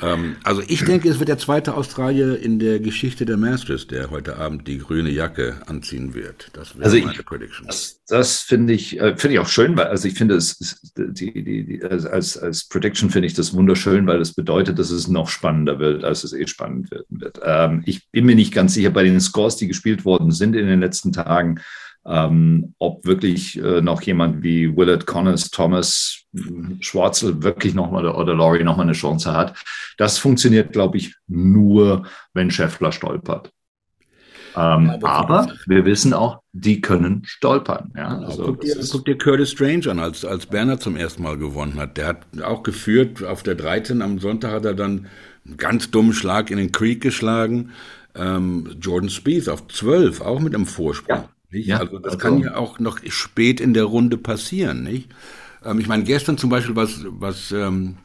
Ähm, 0.00 0.36
also 0.42 0.62
ich 0.66 0.86
denke, 0.86 1.10
es 1.10 1.18
wird 1.18 1.28
der 1.28 1.36
zweite 1.36 1.74
Australier 1.74 2.40
in 2.40 2.58
der 2.58 2.80
Geschichte 2.80 3.26
der 3.26 3.36
Masters, 3.36 3.86
der 3.86 4.10
heute 4.10 4.38
Abend 4.38 4.66
die 4.66 4.78
grüne 4.78 5.10
Jacke 5.10 5.60
anziehen 5.66 6.14
wird. 6.14 6.48
Das 6.54 6.76
wäre 6.76 6.84
also 6.86 6.98
meine 6.98 7.12
ich, 7.12 7.26
Prediction. 7.26 7.66
Das, 7.66 8.00
das 8.08 8.40
finde 8.40 8.72
ich, 8.72 8.98
äh, 8.98 9.14
finde 9.18 9.34
ich 9.34 9.38
auch 9.40 9.48
schön, 9.48 9.76
weil 9.76 9.88
also 9.88 10.08
ich 10.08 10.14
finde 10.14 10.36
es 10.36 10.80
die, 10.96 11.30
die, 11.30 11.64
die, 11.66 11.84
als, 11.84 12.38
als 12.38 12.64
Prediction 12.66 13.10
finde 13.10 13.26
ich 13.26 13.34
das 13.34 13.52
wunderschön, 13.52 14.06
weil 14.06 14.18
das 14.18 14.32
bedeutet, 14.32 14.78
dass 14.78 14.90
es 14.90 15.08
noch 15.08 15.28
spannender 15.28 15.78
wird, 15.78 16.04
als 16.04 16.24
es 16.24 16.32
eh 16.32 16.46
spannend 16.46 16.90
werden 16.90 17.20
wird. 17.20 17.38
Ähm, 17.44 17.82
ich 17.84 18.10
bin 18.10 18.24
mir 18.24 18.34
nicht 18.34 18.54
ganz 18.54 18.72
sicher 18.72 18.90
bei 18.90 19.02
den 19.02 19.20
Scores, 19.20 19.56
die 19.56 19.68
gespielt 19.68 20.06
worden 20.06 20.32
sind 20.32 20.56
in 20.56 20.66
den 20.66 20.80
letzten 20.80 21.12
Tagen 21.12 21.60
ähm, 22.10 22.74
ob 22.80 23.06
wirklich 23.06 23.56
äh, 23.62 23.80
noch 23.80 24.02
jemand 24.02 24.42
wie 24.42 24.76
Willard 24.76 25.06
Connors, 25.06 25.50
Thomas, 25.50 26.24
Schwarzel 26.80 27.42
wirklich 27.42 27.74
nochmal 27.74 28.04
oder, 28.06 28.34
Laurie 28.34 28.64
nochmal 28.64 28.86
eine 28.86 28.94
Chance 28.94 29.32
hat. 29.32 29.54
Das 29.96 30.18
funktioniert, 30.18 30.72
glaube 30.72 30.98
ich, 30.98 31.14
nur, 31.28 32.04
wenn 32.34 32.50
Scheffler 32.50 32.90
stolpert. 32.90 33.52
Ähm, 34.56 34.98
ja, 35.00 35.08
aber, 35.08 35.52
wir 35.66 35.84
wissen 35.84 36.12
auch, 36.12 36.40
die 36.52 36.80
können 36.80 37.22
stolpern. 37.24 37.92
Ja? 37.96 38.14
Genau. 38.14 38.26
Also, 38.26 38.44
guck, 38.44 38.60
dir, 38.62 38.76
guck, 38.90 39.04
dir, 39.04 39.16
Curtis 39.16 39.52
Strange 39.52 39.88
an, 39.88 40.00
als, 40.00 40.24
als 40.24 40.46
Bernhard 40.46 40.82
zum 40.82 40.96
ersten 40.96 41.22
Mal 41.22 41.38
gewonnen 41.38 41.76
hat. 41.76 41.96
Der 41.96 42.08
hat 42.08 42.26
auch 42.42 42.64
geführt, 42.64 43.22
auf 43.22 43.44
der 43.44 43.54
13 43.54 44.02
am 44.02 44.18
Sonntag 44.18 44.50
hat 44.50 44.64
er 44.64 44.74
dann 44.74 45.06
einen 45.46 45.56
ganz 45.58 45.92
dummen 45.92 46.12
Schlag 46.12 46.50
in 46.50 46.58
den 46.58 46.72
Creek 46.72 47.00
geschlagen. 47.00 47.70
Ähm, 48.16 48.76
Jordan 48.80 49.10
Spieth 49.10 49.48
auf 49.48 49.68
12, 49.68 50.20
auch 50.20 50.40
mit 50.40 50.56
einem 50.56 50.66
Vorsprung. 50.66 51.18
Ja. 51.18 51.28
Nicht? 51.50 51.66
Ja, 51.66 51.78
also 51.78 51.98
das 51.98 52.14
also. 52.14 52.18
kann 52.18 52.40
ja 52.40 52.56
auch 52.56 52.78
noch 52.78 52.98
spät 53.08 53.60
in 53.60 53.74
der 53.74 53.84
Runde 53.84 54.16
passieren. 54.16 54.82
Nicht? 54.82 55.08
Ähm, 55.64 55.80
ich 55.80 55.88
meine, 55.88 56.04
gestern 56.04 56.38
zum 56.38 56.50
Beispiel, 56.50 56.76
was, 56.76 57.04
was, 57.08 57.52
ähm, 57.52 57.96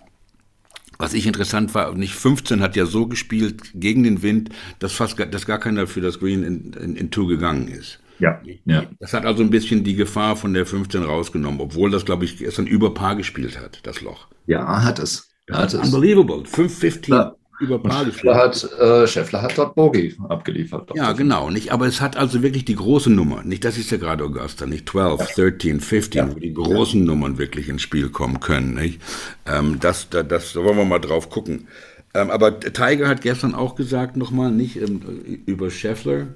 was 0.98 1.14
ich 1.14 1.28
interessant 1.28 1.74
war, 1.76 1.94
nicht 1.94 2.16
15 2.16 2.62
hat 2.62 2.76
ja 2.76 2.86
so 2.86 3.08
gespielt 3.08 3.72
gegen 3.74 4.04
den 4.04 4.24
Wind, 4.24 4.50
dass 4.80 4.94
fast 4.94 5.20
dass 5.20 5.46
gar 5.46 5.60
keiner 5.60 5.88
für 5.88 6.02
das 6.02 6.20
Green 6.20 6.44
in, 6.44 6.74
in, 6.74 6.96
in 6.96 7.12
Two 7.12 7.28
gegangen 7.28 7.68
ist. 7.68 8.00
Ja, 8.18 8.42
ja. 8.64 8.86
Das 9.00 9.14
hat 9.14 9.26
also 9.26 9.44
ein 9.44 9.50
bisschen 9.50 9.84
die 9.84 9.96
Gefahr 9.96 10.38
von 10.38 10.54
der 10.54 10.66
15 10.66 11.04
rausgenommen, 11.04 11.60
obwohl 11.60 11.92
das, 11.92 12.06
glaube 12.06 12.24
ich, 12.24 12.38
gestern 12.38 12.66
über 12.66 12.94
Paar 12.94 13.18
gespielt 13.18 13.60
hat, 13.60 13.82
das 13.84 14.02
Loch. 14.02 14.28
Ja, 14.46 14.84
hat 14.84 15.00
es. 15.00 15.36
Hat 15.52 15.74
es. 15.74 15.92
Unbelievable. 15.92 16.46
515. 16.46 17.14
Ja 17.14 17.36
über 17.60 17.80
Paar 17.80 18.06
Scheffler 18.06 18.36
hat, 18.36 18.64
äh, 18.80 19.08
Scheffler 19.08 19.42
hat 19.42 19.58
dort 19.58 19.76
Bogie 19.76 20.16
abgeliefert. 20.30 20.90
Ja, 20.96 21.14
genau. 21.14 21.50
Nicht, 21.50 21.72
aber 21.72 21.88
es 21.88 22.02
hat 22.02 22.18
also 22.18 22.42
wirklich 22.42 22.66
die 22.66 22.76
große 22.76 23.10
Nummer. 23.10 23.44
Nicht, 23.44 23.64
das 23.64 23.78
ist 23.78 23.92
ja 23.92 23.98
gerade 23.98 24.24
Augusta, 24.24 24.66
nicht 24.66 24.90
12, 24.90 25.20
ja. 25.20 25.26
13, 25.36 25.80
15, 25.80 26.18
ja. 26.18 26.36
wo 26.36 26.40
die 26.40 26.54
großen 26.54 27.00
ja. 27.00 27.06
Nummern 27.06 27.38
wirklich 27.38 27.70
ins 27.70 27.82
Spiel 27.82 28.10
kommen 28.10 28.40
können. 28.40 28.76
Nicht? 28.76 29.02
Ähm, 29.46 29.80
das, 29.80 30.10
da, 30.10 30.24
das, 30.24 30.54
da 30.54 30.64
wollen 30.64 30.78
wir 30.78 30.86
mal 30.86 31.00
drauf 31.00 31.30
gucken. 31.30 31.68
Ähm, 32.14 32.30
aber 32.30 32.60
Tiger 32.60 33.08
hat 33.08 33.22
gestern 33.22 33.56
auch 33.56 33.76
gesagt, 33.76 34.16
nochmal, 34.16 34.52
nicht 34.52 34.78
ähm, 34.78 35.02
über 35.46 35.70
Scheffler, 35.70 36.28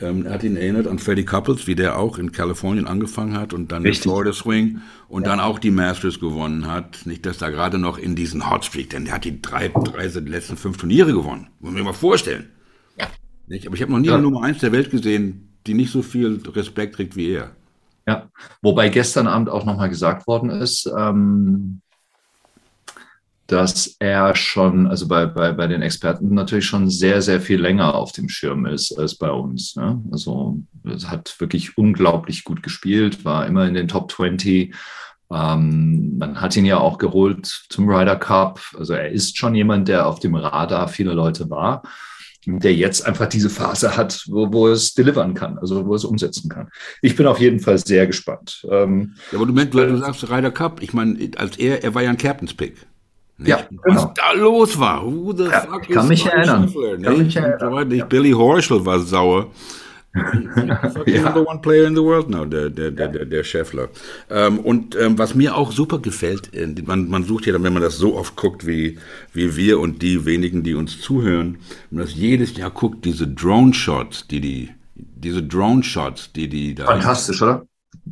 ähm, 0.00 0.26
er 0.26 0.34
hat 0.34 0.42
ihn 0.42 0.56
erinnert 0.56 0.86
an 0.86 0.98
Freddie 0.98 1.24
Couples, 1.24 1.66
wie 1.66 1.74
der 1.74 1.98
auch 1.98 2.18
in 2.18 2.32
Kalifornien 2.32 2.86
angefangen 2.86 3.36
hat 3.36 3.52
und 3.52 3.72
dann 3.72 3.82
Richtig. 3.82 4.02
den 4.02 4.10
Florida 4.10 4.32
Swing 4.32 4.80
und 5.08 5.22
ja. 5.22 5.30
dann 5.30 5.40
auch 5.40 5.58
die 5.58 5.70
Masters 5.70 6.20
gewonnen 6.20 6.66
hat. 6.66 7.04
Nicht, 7.04 7.26
dass 7.26 7.38
da 7.38 7.50
gerade 7.50 7.78
noch 7.78 7.98
in 7.98 8.14
diesen 8.14 8.50
Hotstreak, 8.50 8.90
denn 8.90 9.04
der 9.04 9.14
hat 9.14 9.24
die 9.24 9.40
drei, 9.42 9.68
drei 9.68 10.06
letzten 10.06 10.56
fünf 10.56 10.76
Turniere 10.76 11.12
gewonnen. 11.12 11.48
Muss 11.60 11.70
man 11.70 11.76
sich 11.76 11.84
mal 11.84 11.92
vorstellen. 11.92 12.50
Ja. 12.98 13.06
Nicht? 13.46 13.66
Aber 13.66 13.74
ich 13.76 13.82
habe 13.82 13.92
noch 13.92 13.98
nie 13.98 14.08
ja. 14.08 14.14
eine 14.14 14.22
Nummer 14.22 14.42
eins 14.42 14.58
der 14.58 14.72
Welt 14.72 14.90
gesehen, 14.90 15.58
die 15.66 15.74
nicht 15.74 15.90
so 15.90 16.02
viel 16.02 16.40
Respekt 16.46 16.96
kriegt 16.96 17.16
wie 17.16 17.30
er. 17.30 17.56
Ja, 18.06 18.30
wobei 18.62 18.88
gestern 18.88 19.26
Abend 19.26 19.50
auch 19.50 19.66
nochmal 19.66 19.90
gesagt 19.90 20.26
worden 20.26 20.48
ist, 20.48 20.90
ähm, 20.96 21.82
dass 23.48 23.96
er 23.98 24.36
schon, 24.36 24.86
also 24.86 25.08
bei, 25.08 25.24
bei, 25.24 25.52
bei 25.52 25.66
den 25.66 25.80
Experten 25.80 26.34
natürlich 26.34 26.66
schon 26.66 26.90
sehr, 26.90 27.22
sehr 27.22 27.40
viel 27.40 27.58
länger 27.58 27.94
auf 27.94 28.12
dem 28.12 28.28
Schirm 28.28 28.66
ist 28.66 28.96
als 28.98 29.16
bei 29.16 29.30
uns. 29.30 29.74
Ne? 29.74 30.02
Also 30.12 30.60
hat 31.06 31.34
wirklich 31.38 31.78
unglaublich 31.78 32.44
gut 32.44 32.62
gespielt, 32.62 33.24
war 33.24 33.46
immer 33.46 33.66
in 33.66 33.72
den 33.72 33.88
Top 33.88 34.12
20. 34.12 34.74
Ähm, 35.32 36.18
man 36.18 36.38
hat 36.42 36.56
ihn 36.56 36.66
ja 36.66 36.76
auch 36.76 36.98
geholt 36.98 37.46
zum 37.70 37.88
Ryder 37.88 38.16
Cup. 38.16 38.60
Also 38.76 38.92
er 38.92 39.08
ist 39.08 39.38
schon 39.38 39.54
jemand, 39.54 39.88
der 39.88 40.06
auf 40.06 40.20
dem 40.20 40.34
Radar 40.34 40.86
vieler 40.88 41.14
Leute 41.14 41.48
war, 41.48 41.82
der 42.44 42.74
jetzt 42.74 43.06
einfach 43.06 43.30
diese 43.30 43.48
Phase 43.48 43.96
hat, 43.96 44.24
wo, 44.28 44.52
wo 44.52 44.68
es 44.68 44.92
delivern 44.92 45.32
kann, 45.32 45.56
also 45.56 45.86
wo 45.86 45.94
es 45.94 46.04
umsetzen 46.04 46.50
kann. 46.50 46.68
Ich 47.00 47.16
bin 47.16 47.26
auf 47.26 47.40
jeden 47.40 47.60
Fall 47.60 47.78
sehr 47.78 48.06
gespannt. 48.06 48.66
Ähm, 48.70 49.14
ja, 49.32 49.38
aber 49.38 49.46
du, 49.46 49.54
meinst, 49.54 49.72
du 49.72 49.96
sagst 49.96 50.30
Ryder 50.30 50.50
Cup. 50.50 50.82
Ich 50.82 50.92
meine, 50.92 51.30
als 51.38 51.56
er, 51.56 51.82
er 51.82 51.94
war 51.94 52.02
ja 52.02 52.10
ein 52.10 52.18
Captain's 52.18 52.52
Pick. 52.52 52.86
Nicht? 53.38 53.48
Ja, 53.48 53.60
genau. 53.70 53.82
Was 53.84 54.14
da 54.14 54.32
los 54.32 54.78
war. 54.78 55.04
Who 55.04 55.32
the 55.32 55.44
ja, 55.44 55.60
fuck 55.60 55.88
kann 55.88 56.08
mich 56.08 56.26
erinnern. 56.26 56.72
Kann 57.02 57.18
mich 57.18 57.36
erinnern. 57.36 57.90
Ja. 57.92 58.04
Billy 58.04 58.32
Horschel 58.32 58.84
war 58.84 58.98
sauer. 58.98 59.46
ja. 61.06 61.22
number 61.22 61.46
one 61.46 61.60
player 61.60 61.86
in 61.86 61.94
the 61.94 62.02
world 62.02 62.28
now, 62.28 62.44
der, 62.44 62.70
der, 62.70 62.90
der, 62.90 63.08
der, 63.08 63.24
der 63.26 63.44
Scheffler. 63.44 63.88
Ähm, 64.30 64.58
und 64.58 64.96
ähm, 64.96 65.18
was 65.18 65.34
mir 65.34 65.54
auch 65.54 65.70
super 65.70 65.98
gefällt, 65.98 66.52
äh, 66.54 66.66
man, 66.84 67.08
man 67.08 67.24
sucht 67.24 67.46
ja 67.46 67.52
dann, 67.52 67.62
wenn 67.62 67.74
man 67.74 67.82
das 67.82 67.98
so 67.98 68.16
oft 68.16 68.34
guckt, 68.34 68.66
wie, 68.66 68.98
wie 69.32 69.54
wir 69.54 69.78
und 69.78 70.02
die 70.02 70.24
wenigen, 70.24 70.62
die 70.62 70.74
uns 70.74 71.00
zuhören, 71.00 71.58
wenn 71.90 71.98
man 71.98 72.06
das 72.06 72.16
jedes 72.16 72.56
Jahr 72.56 72.70
guckt, 72.70 73.04
diese 73.04 73.28
Drone-Shots, 73.28 74.26
die 74.28 74.40
die, 74.40 74.70
diese 74.94 75.42
Drone-Shots, 75.42 76.32
die 76.32 76.48
die 76.48 76.74
da. 76.74 76.86
Fantastisch, 76.86 77.42
oder? 77.42 77.66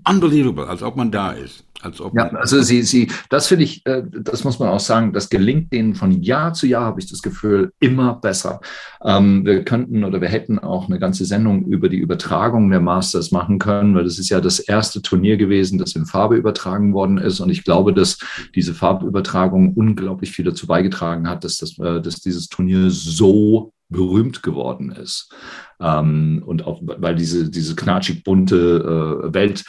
unbelievable, 0.05 0.67
als 0.67 0.83
ob 0.83 0.97
man 0.97 1.11
da 1.11 1.33
ist. 1.33 1.65
Als 1.83 2.01
ob 2.01 2.15
ja, 2.15 2.29
also 2.31 2.62
sie, 2.62 2.83
sie, 2.83 3.11
das 3.29 3.49
finde 3.49 3.65
ich, 3.65 3.85
äh, 3.87 4.03
das 4.09 4.45
muss 4.45 4.59
man 4.59 4.69
auch 4.69 4.81
sagen, 4.81 5.12
das 5.12 5.29
gelingt 5.29 5.73
denen 5.73 5.95
von 5.95 6.23
Jahr 6.23 6.53
zu 6.55 6.67
Jahr, 6.67 6.85
habe 6.85 7.01
ich 7.01 7.09
das 7.09 7.23
Gefühl, 7.23 7.73
immer 7.81 8.15
besser. 8.15 8.61
Ähm, 9.05 9.45
wir 9.45 9.65
könnten 9.65 10.05
oder 10.05 10.21
wir 10.21 10.29
hätten 10.29 10.59
auch 10.59 10.89
eine 10.89 10.99
ganze 10.99 11.25
Sendung 11.25 11.67
über 11.67 11.89
die 11.89 11.99
Übertragung 11.99 12.71
der 12.71 12.81
Masters 12.81 13.31
machen 13.31 13.59
können, 13.59 13.95
weil 13.95 14.05
das 14.05 14.19
ist 14.19 14.31
ja 14.31 14.41
das 14.41 14.59
erste 14.59 15.03
Turnier 15.03 15.37
gewesen, 15.37 15.79
das 15.79 15.95
in 15.95 16.07
Farbe 16.07 16.37
übertragen 16.37 16.95
worden 16.95 17.19
ist. 17.19 17.41
Und 17.41 17.51
ich 17.51 17.65
glaube, 17.65 17.93
dass 17.93 18.19
diese 18.55 18.75
Farbübertragung 18.75 19.75
unglaublich 19.75 20.33
viel 20.33 20.45
dazu 20.45 20.67
beigetragen 20.67 21.29
hat, 21.29 21.45
dass, 21.45 21.59
das, 21.59 21.79
äh, 21.79 22.01
dass 22.01 22.21
dieses 22.21 22.49
Turnier 22.49 22.91
so 22.91 23.73
berühmt 23.88 24.42
geworden 24.42 24.90
ist. 24.90 25.33
Ähm, 25.81 26.42
und 26.44 26.64
auch, 26.64 26.81
weil 26.83 27.14
diese, 27.14 27.51
diese 27.51 27.77
knatschig 27.77 28.25
bunte 28.25 29.22
äh, 29.27 29.35
Welt 29.35 29.64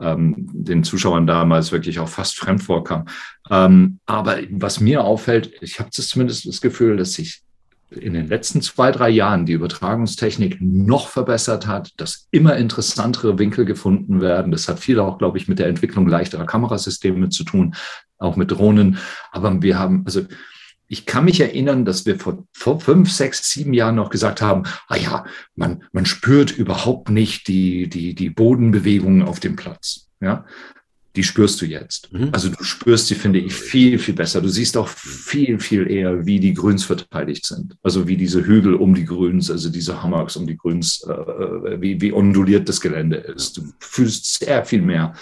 ähm, 0.00 0.48
den 0.52 0.84
Zuschauern 0.84 1.26
damals 1.26 1.72
wirklich 1.72 1.98
auch 1.98 2.08
fast 2.08 2.36
fremd 2.36 2.62
vorkam. 2.62 3.06
Ähm, 3.50 3.98
aber 4.06 4.38
was 4.50 4.80
mir 4.80 5.04
auffällt, 5.04 5.52
ich 5.60 5.80
habe 5.80 5.90
zumindest 5.90 6.46
das 6.46 6.60
Gefühl, 6.60 6.96
dass 6.96 7.14
sich 7.14 7.42
in 7.90 8.12
den 8.12 8.28
letzten 8.28 8.60
zwei, 8.60 8.92
drei 8.92 9.08
Jahren 9.08 9.46
die 9.46 9.54
Übertragungstechnik 9.54 10.58
noch 10.60 11.08
verbessert 11.08 11.66
hat, 11.66 11.92
dass 11.96 12.28
immer 12.30 12.56
interessantere 12.56 13.38
Winkel 13.38 13.64
gefunden 13.64 14.20
werden. 14.20 14.52
Das 14.52 14.68
hat 14.68 14.78
viel 14.78 15.00
auch, 15.00 15.16
glaube 15.18 15.38
ich, 15.38 15.48
mit 15.48 15.58
der 15.58 15.68
Entwicklung 15.68 16.06
leichterer 16.06 16.44
Kamerasysteme 16.44 17.30
zu 17.30 17.44
tun, 17.44 17.74
auch 18.18 18.36
mit 18.36 18.50
Drohnen. 18.50 18.98
Aber 19.32 19.62
wir 19.62 19.78
haben, 19.78 20.02
also 20.04 20.22
ich 20.88 21.06
kann 21.06 21.26
mich 21.26 21.40
erinnern, 21.40 21.84
dass 21.84 22.06
wir 22.06 22.18
vor, 22.18 22.44
vor 22.52 22.80
fünf, 22.80 23.12
sechs, 23.12 23.50
sieben 23.50 23.74
Jahren 23.74 23.94
noch 23.94 24.10
gesagt 24.10 24.40
haben, 24.40 24.64
ah 24.88 24.96
ja, 24.96 25.24
man, 25.54 25.84
man 25.92 26.06
spürt 26.06 26.50
überhaupt 26.50 27.10
nicht 27.10 27.46
die, 27.46 27.88
die, 27.88 28.14
die 28.14 28.30
Bodenbewegungen 28.30 29.22
auf 29.22 29.38
dem 29.38 29.54
Platz. 29.54 30.08
Ja, 30.20 30.46
die 31.14 31.24
spürst 31.24 31.60
du 31.60 31.66
jetzt. 31.66 32.12
Mhm. 32.12 32.30
Also 32.32 32.48
du 32.48 32.62
spürst 32.62 33.08
sie, 33.08 33.14
finde 33.14 33.38
ich, 33.38 33.52
viel, 33.52 33.98
viel 33.98 34.14
besser. 34.14 34.40
Du 34.40 34.48
siehst 34.48 34.76
auch 34.76 34.88
viel, 34.88 35.58
viel 35.58 35.90
eher, 35.90 36.26
wie 36.26 36.40
die 36.40 36.54
Grüns 36.54 36.84
verteidigt 36.84 37.44
sind. 37.44 37.76
Also 37.82 38.08
wie 38.08 38.16
diese 38.16 38.44
Hügel 38.44 38.74
um 38.74 38.94
die 38.94 39.04
Grüns, 39.04 39.50
also 39.50 39.68
diese 39.68 40.02
Hammocks 40.02 40.36
um 40.36 40.46
die 40.46 40.56
Grüns, 40.56 41.04
äh, 41.08 41.12
äh 41.12 41.80
wie, 41.80 42.00
wie 42.00 42.12
onduliert 42.12 42.68
das 42.68 42.80
Gelände 42.80 43.16
ist. 43.16 43.56
Du 43.56 43.62
fühlst 43.80 44.38
sehr 44.38 44.64
viel 44.64 44.82
mehr 44.82 45.14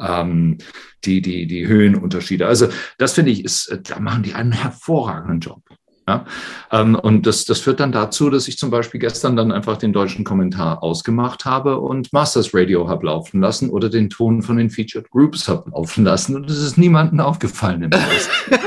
ähm, 0.00 0.58
die, 1.04 1.22
die, 1.22 1.46
die 1.46 1.66
Höhenunterschiede. 1.66 2.46
Also 2.46 2.68
das 2.98 3.12
finde 3.14 3.30
ich, 3.30 3.44
ist, 3.44 3.68
äh, 3.68 3.80
da 3.82 3.98
machen 4.00 4.22
die 4.22 4.34
einen 4.34 4.52
hervorragenden 4.52 5.40
Job. 5.40 5.62
Ja? 6.06 6.26
Ähm, 6.70 6.94
und 6.96 7.26
das, 7.26 7.44
das 7.44 7.60
führt 7.60 7.80
dann 7.80 7.92
dazu, 7.92 8.28
dass 8.30 8.48
ich 8.48 8.58
zum 8.58 8.70
Beispiel 8.70 9.00
gestern 9.00 9.36
dann 9.36 9.52
einfach 9.52 9.76
den 9.78 9.92
deutschen 9.92 10.24
Kommentar 10.24 10.82
ausgemacht 10.82 11.44
habe 11.44 11.78
und 11.80 12.12
Masters 12.12 12.54
Radio 12.54 12.88
habe 12.88 13.06
laufen 13.06 13.40
lassen 13.40 13.70
oder 13.70 13.88
den 13.88 14.10
Ton 14.10 14.42
von 14.42 14.56
den 14.56 14.70
Featured 14.70 15.10
Groups 15.10 15.48
habe 15.48 15.70
laufen 15.70 16.04
lassen 16.04 16.36
und 16.36 16.50
es 16.50 16.58
ist 16.58 16.76
niemandem 16.76 17.20
aufgefallen 17.20 17.82
im 17.84 17.92
Haus. 17.92 18.28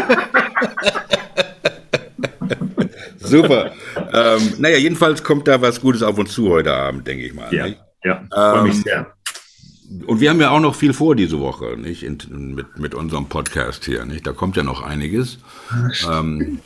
Super. 3.20 3.72
ähm, 4.14 4.54
naja, 4.58 4.78
jedenfalls 4.78 5.22
kommt 5.24 5.48
da 5.48 5.62
was 5.62 5.82
Gutes 5.82 6.02
auf 6.02 6.18
uns 6.18 6.32
zu 6.34 6.50
heute 6.50 6.74
Abend, 6.74 7.06
denke 7.06 7.26
ich 7.26 7.34
mal. 7.34 7.54
Ja, 7.54 7.68
ja, 8.04 8.24
freue 8.32 8.64
mich 8.64 8.76
ähm, 8.76 8.84
sehr 8.84 9.17
und 10.06 10.20
wir 10.20 10.30
haben 10.30 10.42
ja 10.42 10.52
auch 10.52 10.60
noch 10.60 10.76
viel 10.76 10.94
vor 10.94 11.16
diese 11.16 11.40
Woche, 11.40 11.78
nicht? 11.78 12.04
In, 12.04 12.18
mit, 12.56 12.78
mit 12.78 12.94
unserem 12.96 13.28
Podcast 13.28 13.86
hier, 13.86 14.06
nicht? 14.06 14.28
Da 14.28 14.34
kommt 14.34 14.58
ja 14.58 14.64
noch 14.64 14.82
einiges. 14.82 15.40
Ähm, 16.10 16.60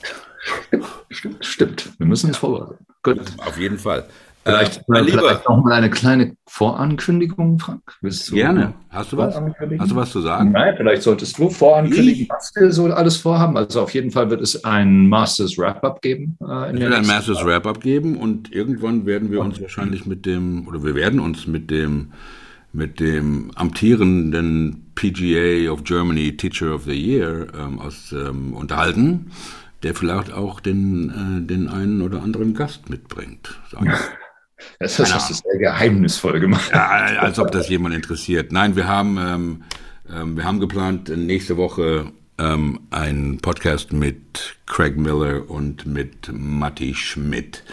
stimmt, 1.10 1.46
stimmt. 1.46 1.90
Wir 1.98 2.08
müssen 2.08 2.28
uns 2.28 2.38
vorbereiten. 2.38 2.86
Gut. 3.04 3.22
Auf 3.46 3.60
jeden 3.60 3.78
Fall. 3.78 4.06
Vielleicht, 4.44 4.78
äh, 4.78 4.84
vielleicht 4.86 5.10
Lieber, 5.10 5.42
noch 5.48 5.64
mal 5.64 5.74
eine 5.74 5.90
kleine 5.92 6.36
Vorankündigung, 6.48 7.60
Frank. 7.60 7.82
Willst 8.02 8.30
du 8.30 8.36
Gerne. 8.36 8.74
Hast 8.90 9.12
du 9.12 9.18
was? 9.18 9.36
Hast 9.36 9.92
du 9.92 9.96
was 9.96 10.12
zu 10.12 10.22
sagen? 10.22 10.52
Nein, 10.52 10.74
vielleicht 10.78 11.04
solltest 11.04 11.38
du 11.38 11.50
vorankündigen, 11.50 12.28
was 12.30 12.52
wir 12.56 12.72
so 12.72 12.86
alles 12.86 13.18
vorhaben. 13.18 13.56
Also 13.56 13.82
auf 13.82 13.94
jeden 13.94 14.10
Fall 14.10 14.32
wird 14.32 14.42
es 14.42 14.64
ein 14.66 15.08
Masters 15.08 15.60
Wrap-Up 15.60 16.02
geben. 16.02 16.38
Äh, 16.42 16.74
es 16.74 16.80
wird 16.80 16.94
ein 16.94 17.06
Masters 17.06 17.46
Wrap-Up 17.46 17.82
geben 17.82 18.18
und 18.18 18.52
irgendwann 18.52 19.06
werden 19.06 19.32
wir 19.32 19.42
uns 19.42 19.62
wahrscheinlich 19.62 20.08
mit 20.08 20.26
dem, 20.26 20.68
oder 20.68 20.84
wir 20.84 20.96
werden 20.96 21.20
uns 21.20 21.46
mit 21.46 21.70
dem 21.70 22.12
mit 22.74 23.00
dem 23.00 23.52
amtierenden 23.56 24.92
PGA 24.96 25.72
of 25.72 25.84
Germany 25.84 26.38
Teacher 26.38 26.74
of 26.74 26.84
the 26.86 26.94
Year 26.94 27.48
ähm, 27.58 27.80
aus, 27.80 28.12
ähm, 28.12 28.54
unterhalten, 28.54 29.32
der 29.84 29.96
vielleicht 29.96 30.32
auch 30.32 30.60
den, 30.60 31.10
äh, 31.10 31.48
den 31.48 31.68
einen 31.68 32.02
oder 32.02 32.22
anderen 32.22 32.54
Gast 32.54 32.90
mitbringt. 32.90 33.60
Das 34.80 35.00
hast 35.00 35.30
du 35.32 35.34
sehr 35.34 35.58
geheimnisvoll 35.58 36.40
gemacht. 36.40 36.70
Ja, 36.72 36.88
als 36.88 37.40
ob 37.40 37.52
das 37.52 37.68
jemand 37.68 37.96
interessiert. 37.96 38.52
Nein, 38.52 38.76
wir 38.76 38.88
haben, 38.88 39.18
ähm, 39.18 39.64
ähm, 40.08 40.38
wir 40.38 40.44
haben 40.44 40.60
geplant, 40.60 41.10
nächste 41.10 41.58
Woche 41.58 42.12
ähm, 42.38 42.80
einen 42.92 43.40
Podcast 43.40 43.94
mit 43.94 44.58
Craig 44.66 44.98
Miller 44.98 45.50
und 45.50 45.86
mit 45.86 46.32
Matti 46.32 46.94
Schmidt. 46.94 47.64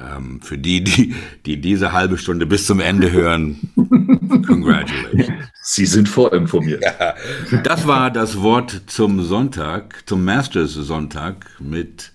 Ähm, 0.00 0.40
für 0.40 0.58
die, 0.58 0.84
die, 0.84 1.14
die 1.44 1.60
diese 1.60 1.92
halbe 1.92 2.18
Stunde 2.18 2.46
bis 2.46 2.66
zum 2.66 2.80
Ende 2.80 3.10
hören, 3.10 3.72
congratulations. 4.28 5.28
Sie 5.62 5.86
sind 5.86 6.08
vorinformiert. 6.08 6.82
Ja, 6.82 7.14
das 7.62 7.86
war 7.86 8.10
das 8.10 8.40
Wort 8.40 8.82
zum 8.86 9.22
Sonntag, 9.22 10.02
zum 10.06 10.24
Masters 10.24 10.72
Sonntag 10.74 11.46
mit 11.60 12.12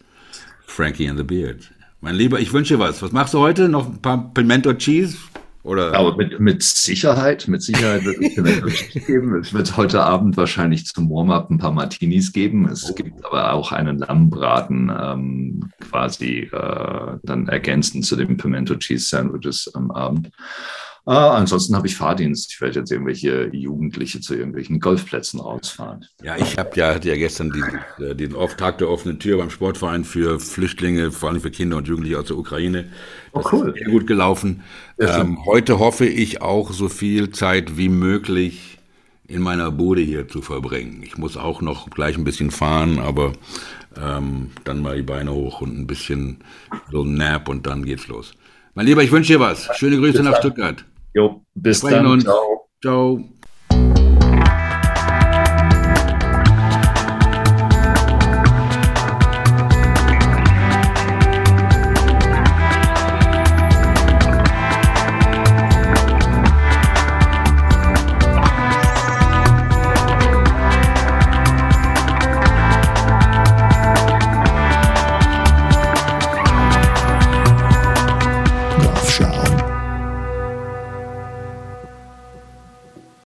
Frankie 0.65 1.07
and 1.07 1.17
the 1.17 1.23
Beard. 1.23 1.71
Mein 2.01 2.15
Lieber, 2.15 2.39
ich 2.39 2.51
wünsche 2.51 2.73
dir 2.73 2.79
was. 2.79 3.01
Was 3.01 3.11
machst 3.11 3.33
du 3.33 3.39
heute? 3.39 3.69
Noch 3.69 3.87
ein 3.87 4.01
paar 4.01 4.33
Pimento 4.33 4.73
Cheese? 4.73 5.17
Oder? 5.63 5.93
Aber 5.93 6.17
mit, 6.17 6.37
mit 6.41 6.61
Sicherheit, 6.61 7.47
mit 7.47 7.63
Sicherheit 7.63 8.03
wird 8.03 8.17
es 8.21 8.35
Pimento 8.35 8.67
Cheese 8.69 9.05
geben. 9.05 9.35
Es 9.39 9.53
wird 9.53 9.77
heute 9.77 10.03
Abend 10.03 10.35
wahrscheinlich 10.35 10.85
zum 10.85 11.09
Warm-up 11.09 11.49
ein 11.49 11.57
paar 11.57 11.71
Martinis 11.71 12.33
geben. 12.33 12.67
Es 12.67 12.91
oh. 12.91 12.93
gibt 12.93 13.23
aber 13.25 13.53
auch 13.53 13.71
einen 13.71 13.99
Lammbraten 13.99 14.91
ähm, 15.01 15.71
quasi 15.79 16.49
äh, 16.51 17.17
dann 17.23 17.47
ergänzend 17.47 18.05
zu 18.05 18.17
den 18.17 18.35
Pimento 18.35 18.75
Cheese 18.75 19.07
Sandwiches 19.07 19.71
am 19.73 19.89
Abend. 19.91 20.31
Äh, 21.05 21.11
ansonsten 21.11 21.75
habe 21.75 21.85
ich 21.87 21.97
Fahrdienst. 21.97 22.53
Ich 22.53 22.61
werde 22.61 22.79
jetzt 22.79 22.91
irgendwelche 22.91 23.49
Jugendliche 23.51 24.21
zu 24.21 24.35
irgendwelchen 24.35 24.79
Golfplätzen 24.79 25.41
rausfahren. 25.41 26.05
Ja, 26.21 26.37
ich 26.37 26.57
habe 26.57 26.71
ja, 26.75 26.95
hatte 26.95 27.09
ja 27.09 27.15
gestern 27.15 27.51
die, 27.51 28.03
äh, 28.03 28.15
den 28.15 28.33
Tag 28.57 28.77
der 28.77 28.89
offenen 28.89 29.19
Tür 29.19 29.37
beim 29.37 29.49
Sportverein 29.49 30.05
für 30.05 30.39
Flüchtlinge, 30.39 31.11
vor 31.11 31.29
allem 31.29 31.41
für 31.41 31.51
Kinder 31.51 31.75
und 31.77 31.89
Jugendliche 31.89 32.19
aus 32.19 32.27
der 32.27 32.37
Ukraine. 32.37 32.85
Oh, 33.33 33.39
das 33.39 33.51
oh, 33.51 33.57
cool. 33.57 33.69
ist 33.69 33.79
sehr 33.79 33.91
gut 33.91 34.07
gelaufen. 34.07 34.63
Ähm, 34.97 35.45
heute 35.45 35.79
hoffe 35.79 36.05
ich 36.05 36.41
auch 36.41 36.71
so 36.71 36.87
viel 36.87 37.31
Zeit 37.31 37.75
wie 37.77 37.89
möglich 37.89 38.79
in 39.27 39.41
meiner 39.41 39.71
Bude 39.71 40.01
hier 40.01 40.29
zu 40.29 40.41
verbringen. 40.41 41.01
Ich 41.03 41.17
muss 41.17 41.35
auch 41.35 41.61
noch 41.61 41.89
gleich 41.89 42.17
ein 42.17 42.23
bisschen 42.23 42.51
fahren, 42.51 42.99
aber 42.99 43.33
ähm, 44.01 44.51
dann 44.63 44.81
mal 44.81 44.95
die 44.95 45.03
Beine 45.03 45.33
hoch 45.33 45.59
und 45.59 45.77
ein 45.77 45.87
bisschen 45.87 46.37
so 46.91 47.03
ein 47.03 47.15
Nap 47.15 47.49
und 47.49 47.67
dann 47.67 47.83
geht's 47.83 48.07
los. 48.07 48.33
Mein 48.73 48.85
Lieber, 48.85 49.03
ich 49.03 49.11
wünsche 49.11 49.33
dir 49.33 49.39
was. 49.39 49.69
Schöne 49.77 49.97
Grüße 49.97 50.23
nach 50.23 50.37
Stuttgart. 50.37 50.85
Jo, 51.13 51.41
bis 51.53 51.79
Sprechen 51.79 52.03
dann. 52.03 52.21
Ciao. 52.21 52.69
Ciao. 52.81 53.19